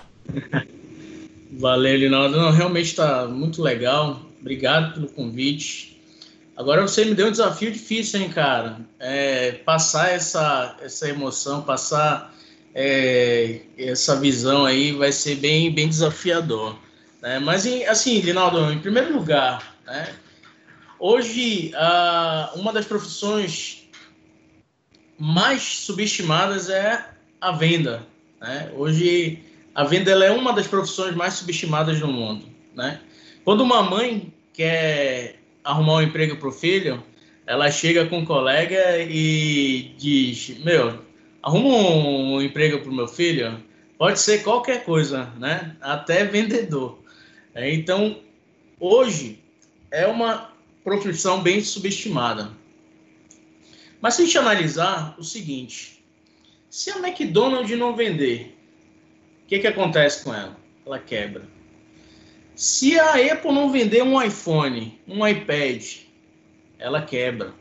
[1.51, 2.38] Valeu, Linaldo.
[2.38, 4.21] Não, realmente está muito legal.
[4.39, 5.99] Obrigado pelo convite.
[6.55, 8.82] Agora você me deu um desafio difícil, hein, cara?
[8.99, 12.32] É, passar essa, essa emoção, passar
[12.75, 16.77] é, essa visão aí vai ser bem, bem desafiador.
[17.23, 17.39] Né?
[17.39, 20.07] Mas, assim, Linaldo, em primeiro lugar, né?
[20.99, 21.71] hoje,
[22.53, 23.89] uma das profissões
[25.17, 27.09] mais subestimadas é
[27.41, 28.07] a venda.
[28.41, 28.71] Né?
[28.75, 29.39] Hoje,
[29.75, 32.45] a venda é uma das profissões mais subestimadas no mundo.
[32.75, 32.99] Né?
[33.43, 37.03] Quando uma mãe quer arrumar um emprego para o filho,
[37.45, 40.99] ela chega com um colega e diz: Meu,
[41.41, 43.63] arruma um emprego para o meu filho.
[43.97, 45.75] Pode ser qualquer coisa, né?
[45.81, 46.99] Até vendedor.
[47.53, 48.19] É, então,
[48.79, 49.39] hoje
[49.91, 52.51] é uma profissão bem subestimada.
[54.01, 55.98] Mas se a gente analisar o seguinte,
[56.70, 58.55] se a McDonald's não vender,
[59.43, 60.57] o que, que acontece com ela?
[60.86, 61.43] Ela quebra.
[62.55, 65.84] Se a Apple não vender um iPhone, um iPad,
[66.78, 67.53] ela quebra.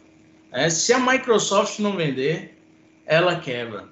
[0.51, 2.59] É, se a Microsoft não vender,
[3.07, 3.89] ela quebra.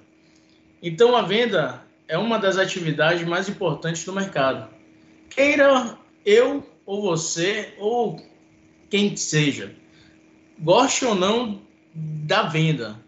[0.81, 4.77] Então a venda é uma das atividades mais importantes do mercado
[5.29, 8.19] queira eu ou você ou
[8.89, 9.75] quem seja,
[10.59, 11.61] goste ou não
[11.93, 12.99] da venda,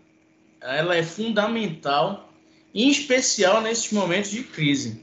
[0.62, 2.34] ela é fundamental,
[2.74, 5.02] em especial nesses momentos de crise,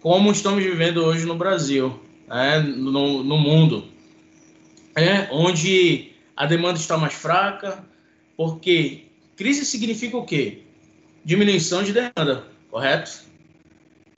[0.00, 3.88] como estamos vivendo hoje no Brasil, né, no, no mundo,
[4.94, 7.84] é, onde a demanda está mais fraca,
[8.36, 9.06] porque
[9.36, 10.62] crise significa o quê?
[11.24, 13.26] Diminuição de demanda, correto?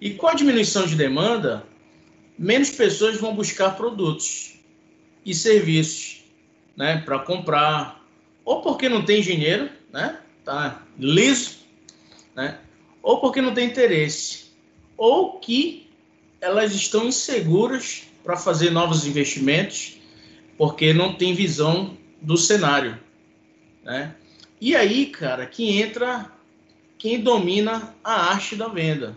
[0.01, 1.67] E com a diminuição de demanda,
[2.39, 4.55] menos pessoas vão buscar produtos
[5.25, 6.25] e serviços,
[6.77, 8.03] né, para comprar,
[8.45, 11.59] ou porque não tem dinheiro, né, tá liso,
[12.35, 12.59] né,
[13.03, 14.47] ou porque não tem interesse,
[14.97, 15.89] ou que
[16.41, 19.99] elas estão inseguras para fazer novos investimentos,
[20.57, 22.99] porque não tem visão do cenário,
[23.83, 24.15] né?
[24.61, 26.31] E aí, cara, que entra
[26.99, 29.17] quem domina a arte da venda,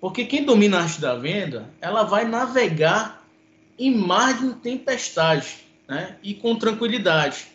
[0.00, 3.24] porque quem domina a arte da venda, ela vai navegar
[3.78, 6.16] em mar de tempestade, né?
[6.22, 7.46] E com tranquilidade.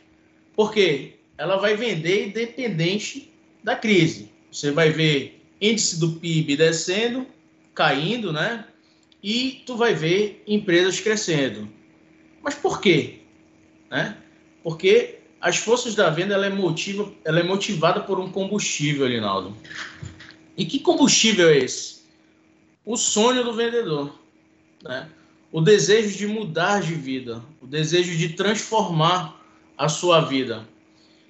[0.55, 3.31] Porque ela vai vender independente
[3.63, 4.29] da crise.
[4.51, 7.25] Você vai ver índice do PIB descendo,
[7.73, 8.65] caindo, né?
[9.23, 11.67] E tu vai ver empresas crescendo.
[12.41, 13.21] Mas por quê?
[13.89, 14.17] Né?
[14.63, 19.55] Porque as forças da venda ela é, motiva, ela é motivada por um combustível, Linaldo.
[20.55, 22.01] E que combustível é esse?
[22.85, 24.13] o sonho do vendedor,
[24.83, 25.09] né?
[25.51, 29.39] o desejo de mudar de vida, o desejo de transformar
[29.77, 30.67] a sua vida.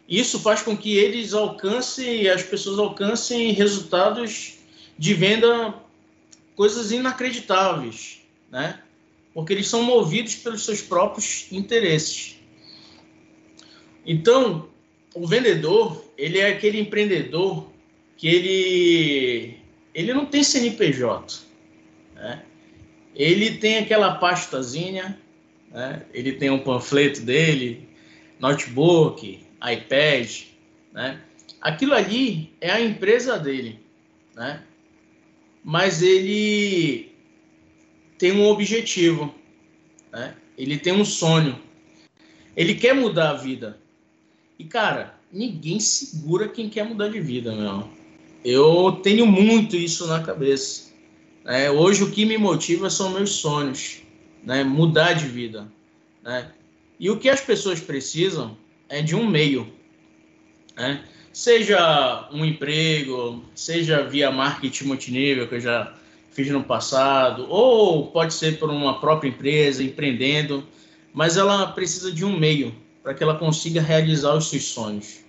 [0.08, 4.58] Isso faz com que eles alcancem, as pessoas alcancem resultados
[4.98, 5.74] de venda,
[6.56, 8.22] coisas inacreditáveis,
[8.52, 8.82] né?
[9.34, 12.36] Porque eles são movidos pelos seus próprios interesses.
[14.06, 14.68] Então,
[15.14, 17.70] o vendedor, ele é aquele empreendedor
[18.18, 19.62] que ele
[19.94, 21.42] ele não tem CNPJ.
[22.16, 22.44] Né?
[23.16, 25.20] Ele tem aquela pastazinha,
[25.70, 26.06] né?
[26.14, 27.88] ele tem um panfleto dele,
[28.40, 30.44] notebook, iPad,
[30.94, 31.22] né?
[31.62, 33.80] Aquilo ali é a empresa dele,
[34.36, 34.64] né?
[35.64, 37.12] Mas ele
[38.18, 39.34] tem um objetivo,
[40.12, 40.36] né?
[40.58, 41.60] Ele tem um sonho.
[42.56, 43.80] Ele quer mudar a vida.
[44.58, 47.90] E cara, ninguém segura quem quer mudar de vida, meu.
[48.44, 50.92] Eu tenho muito isso na cabeça.
[51.46, 54.02] É, hoje o que me motiva são meus sonhos,
[54.44, 54.64] né?
[54.64, 55.72] mudar de vida.
[56.24, 56.52] Né?
[57.00, 58.58] E o que as pessoas precisam
[58.92, 59.68] é de um meio.
[60.76, 61.04] Né?
[61.34, 65.94] Seja um emprego, seja via marketing multinível, que eu já
[66.32, 70.64] fiz no passado, ou pode ser por uma própria empresa, empreendendo,
[71.14, 75.22] mas ela precisa de um meio para que ela consiga realizar os seus sonhos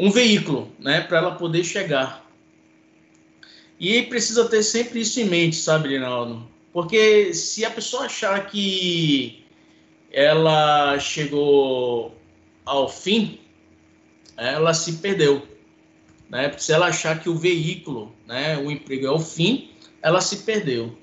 [0.00, 2.26] um veículo, né, para ela poder chegar.
[3.78, 6.48] E precisa ter sempre isso em mente, sabe, Linaldo?
[6.72, 9.39] Porque se a pessoa achar que
[10.12, 12.14] ela chegou
[12.64, 13.38] ao fim,
[14.36, 15.46] ela se perdeu.
[16.28, 16.52] Né?
[16.56, 19.70] Se ela achar que o veículo, né, o emprego é o fim,
[20.02, 20.96] ela se perdeu.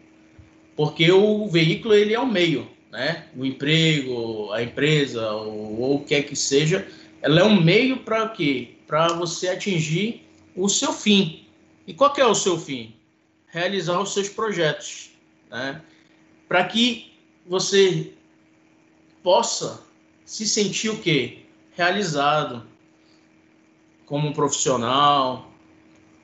[0.76, 3.26] Porque o veículo ele é o meio, né?
[3.36, 6.88] O emprego, a empresa, ou, o que é que seja,
[7.22, 8.76] ela é um meio para quê?
[8.86, 10.24] Para você atingir
[10.56, 11.48] o seu fim.
[11.88, 12.94] E qual é o seu fim?
[13.48, 15.10] Realizar os seus projetos,
[15.50, 15.82] né?
[16.48, 17.12] Para que
[17.46, 18.14] você
[19.24, 19.82] possa
[20.26, 21.40] se sentir o quê?
[21.76, 22.64] Realizado
[24.06, 25.52] como um profissional,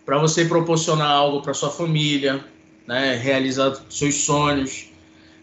[0.05, 2.43] para você proporcionar algo para sua família,
[2.87, 3.15] né?
[3.15, 4.89] Realizar seus sonhos.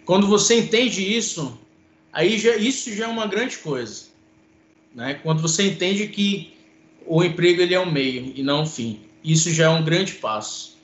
[0.05, 1.59] Quando você entende isso,
[2.13, 4.07] aí já isso já é uma grande coisa,
[4.95, 5.15] né?
[5.23, 6.55] Quando você entende que
[7.07, 10.15] o emprego ele é um meio e não um fim, isso já é um grande
[10.15, 10.79] passo.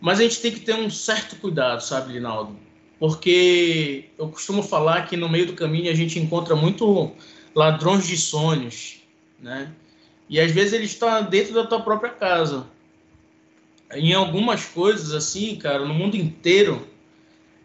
[0.00, 2.56] Mas a gente tem que ter um certo cuidado, sabe, Linaldo?
[2.98, 7.12] Porque eu costumo falar que no meio do caminho a gente encontra muito
[7.54, 9.02] ladrões de sonhos,
[9.40, 9.70] né?
[10.28, 12.66] E às vezes ele está dentro da tua própria casa.
[13.92, 16.86] Em algumas coisas, assim, cara, no mundo inteiro,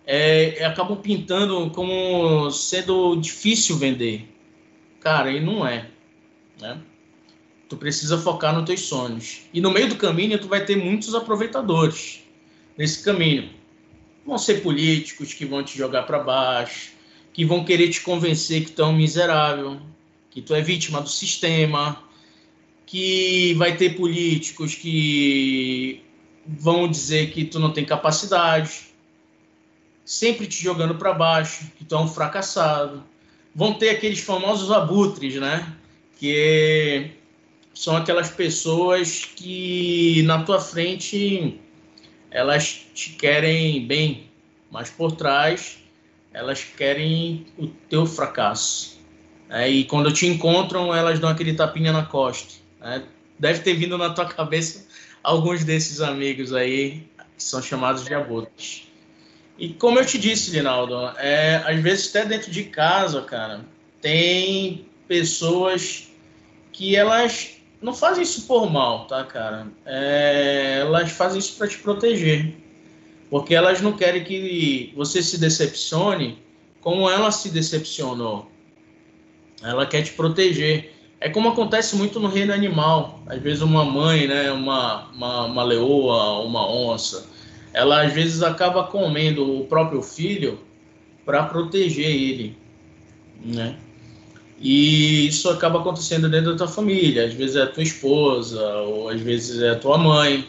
[0.05, 4.27] é, acabam pintando como sendo difícil vender.
[4.99, 5.88] Cara, e não é.
[6.59, 6.79] Né?
[7.67, 9.41] Tu precisa focar nos teus sonhos.
[9.53, 12.21] E no meio do caminho, tu vai ter muitos aproveitadores
[12.77, 13.49] nesse caminho.
[14.32, 16.93] Vão ser políticos que vão te jogar para baixo,
[17.34, 19.77] que vão querer te convencer que tu é um miserável,
[20.29, 22.01] que tu é vítima do sistema,
[22.86, 26.01] que vai ter políticos que
[26.47, 28.84] vão dizer que tu não tem capacidade,
[30.05, 33.03] sempre te jogando para baixo, que tu é um fracassado.
[33.53, 35.75] Vão ter aqueles famosos abutres, né?
[36.17, 37.11] Que
[37.73, 41.59] são aquelas pessoas que na tua frente
[42.32, 44.32] elas te querem bem,
[44.71, 45.77] mas por trás
[46.34, 48.99] elas querem o teu fracasso.
[49.49, 52.53] É, e quando te encontram, elas dão aquele tapinha na costa.
[52.82, 53.01] É,
[53.38, 54.88] deve ter vindo na tua cabeça
[55.21, 57.03] alguns desses amigos aí
[57.38, 58.88] que são chamados de abutres.
[59.57, 63.65] E como eu te disse, Linaldo, é, às vezes até dentro de casa, cara,
[64.01, 66.09] tem pessoas
[66.71, 69.67] que elas não fazem isso por mal, tá, cara?
[69.86, 72.55] É, elas fazem isso para te proteger.
[73.29, 76.38] Porque elas não querem que você se decepcione
[76.82, 78.51] como ela se decepcionou.
[79.63, 80.93] Ela quer te proteger.
[81.19, 83.23] É como acontece muito no reino animal.
[83.27, 87.25] Às vezes uma mãe, né, uma, uma, uma leoa, uma onça,
[87.73, 90.59] ela às vezes acaba comendo o próprio filho
[91.25, 92.57] para proteger ele,
[93.43, 93.77] né?
[94.62, 97.26] E isso acaba acontecendo dentro da tua família.
[97.26, 100.47] Às vezes é a tua esposa, ou às vezes é a tua mãe,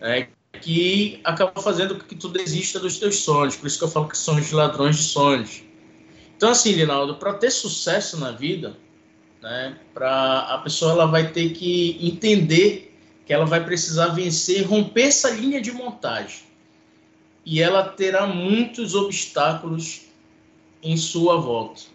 [0.00, 0.26] né?
[0.60, 3.56] que acaba fazendo com que tu desista dos teus sonhos.
[3.56, 5.62] Por isso que eu falo que são os ladrões de sonhos.
[6.36, 8.76] Então, assim, Linaldo, para ter sucesso na vida,
[9.40, 12.94] né, para a pessoa ela vai ter que entender
[13.24, 16.40] que ela vai precisar vencer, romper essa linha de montagem.
[17.44, 20.02] E ela terá muitos obstáculos
[20.82, 21.91] em sua volta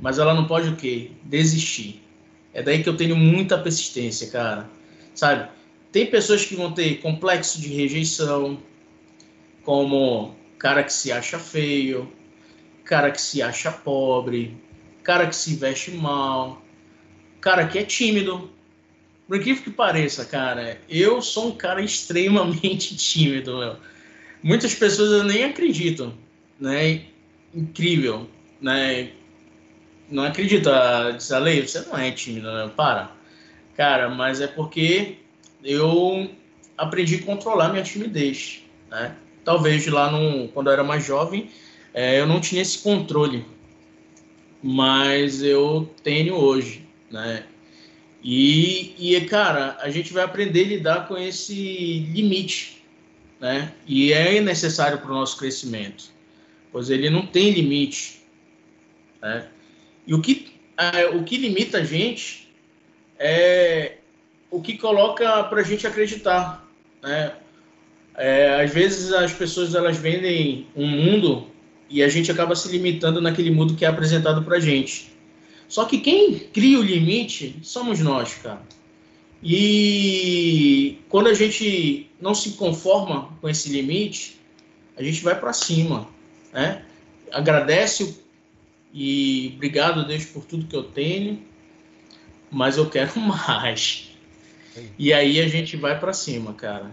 [0.00, 1.10] mas ela não pode o quê?
[1.24, 2.02] Desistir.
[2.52, 4.68] É daí que eu tenho muita persistência, cara.
[5.14, 5.48] Sabe?
[5.92, 8.58] Tem pessoas que vão ter complexo de rejeição,
[9.64, 12.12] como cara que se acha feio,
[12.84, 14.56] cara que se acha pobre,
[15.02, 16.62] cara que se veste mal,
[17.40, 18.50] cara que é tímido.
[19.26, 23.76] Por incrível que pareça, cara, eu sou um cara extremamente tímido, meu.
[24.42, 26.14] Muitas pessoas nem acreditam,
[26.60, 27.02] né?
[27.52, 28.28] Incrível,
[28.60, 29.10] né?
[30.10, 32.70] Não acredita, diz a lei, você não é tímido, né?
[32.74, 33.12] para.
[33.76, 35.18] Cara, mas é porque
[35.62, 36.30] eu
[36.76, 39.14] aprendi a controlar minha timidez, né?
[39.44, 41.50] Talvez lá no, quando eu era mais jovem,
[41.94, 43.46] é, eu não tinha esse controle,
[44.62, 47.44] mas eu tenho hoje, né?
[48.22, 52.82] E, e, cara, a gente vai aprender a lidar com esse limite,
[53.40, 53.72] né?
[53.86, 56.04] E é necessário para o nosso crescimento,
[56.72, 58.20] pois ele não tem limite,
[59.22, 59.48] né?
[60.08, 60.46] E o que,
[60.78, 62.48] é, o que limita a gente
[63.18, 63.98] é
[64.50, 66.66] o que coloca para a gente acreditar.
[67.02, 67.34] Né?
[68.16, 71.48] É, às vezes as pessoas elas vendem um mundo
[71.90, 75.12] e a gente acaba se limitando naquele mundo que é apresentado para a gente.
[75.68, 78.62] Só que quem cria o limite somos nós, cara.
[79.42, 84.40] E quando a gente não se conforma com esse limite,
[84.96, 86.08] a gente vai para cima,
[86.50, 86.82] né?
[87.30, 88.18] Agradece
[89.00, 91.40] e obrigado, Deus, por tudo que eu tenho,
[92.50, 94.10] mas eu quero mais.
[94.98, 96.90] E aí a gente vai para cima, cara.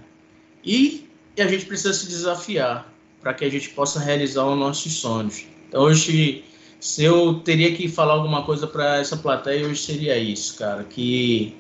[0.64, 1.08] E,
[1.39, 5.45] a gente precisa se desafiar para que a gente possa realizar os nossos sonhos.
[5.68, 6.43] Então, hoje,
[6.80, 11.56] se eu teria que falar alguma coisa para essa plateia hoje seria isso, cara, que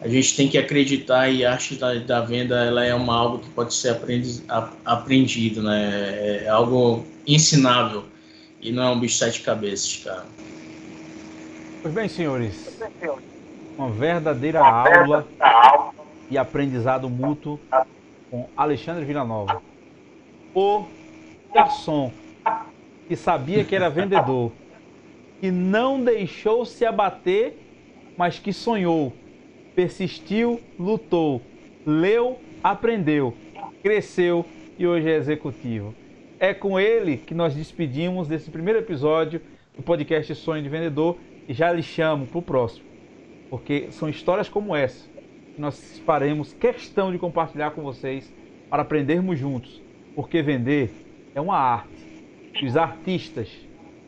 [0.00, 3.40] a gente tem que acreditar e a arte da, da venda ela é uma algo
[3.40, 5.90] que pode ser aprendiz, a, aprendido, né?
[5.92, 8.06] É, é algo ensinável
[8.60, 10.26] e não é um bicho de sete cabeças, cara.
[11.82, 12.80] Pois bem, senhores,
[13.76, 15.26] uma verdadeira aula
[16.30, 17.60] e aprendizado mútuo
[18.30, 19.62] com Alexandre Villanova.
[20.54, 20.84] O
[21.54, 22.12] garçom
[23.06, 24.50] que sabia que era vendedor,
[25.40, 27.56] que não deixou se abater,
[28.16, 29.12] mas que sonhou,
[29.74, 31.40] persistiu, lutou,
[31.84, 33.34] leu, aprendeu,
[33.82, 34.44] cresceu
[34.78, 35.94] e hoje é executivo.
[36.38, 39.40] É com ele que nós despedimos desse primeiro episódio
[39.76, 41.16] do podcast Sonho de Vendedor
[41.48, 42.86] e já lhe chamo para o próximo,
[43.48, 45.08] porque são histórias como essa
[45.54, 48.32] que nós faremos questão de compartilhar com vocês
[48.68, 49.80] para aprendermos juntos,
[50.14, 50.90] porque vender
[51.34, 52.06] é uma arte
[52.64, 53.50] os artistas,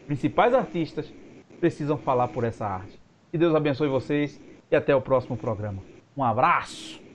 [0.06, 1.12] principais artistas,
[1.60, 2.98] precisam falar por essa arte.
[3.30, 5.82] Que Deus abençoe vocês e até o próximo programa.
[6.16, 7.07] Um abraço!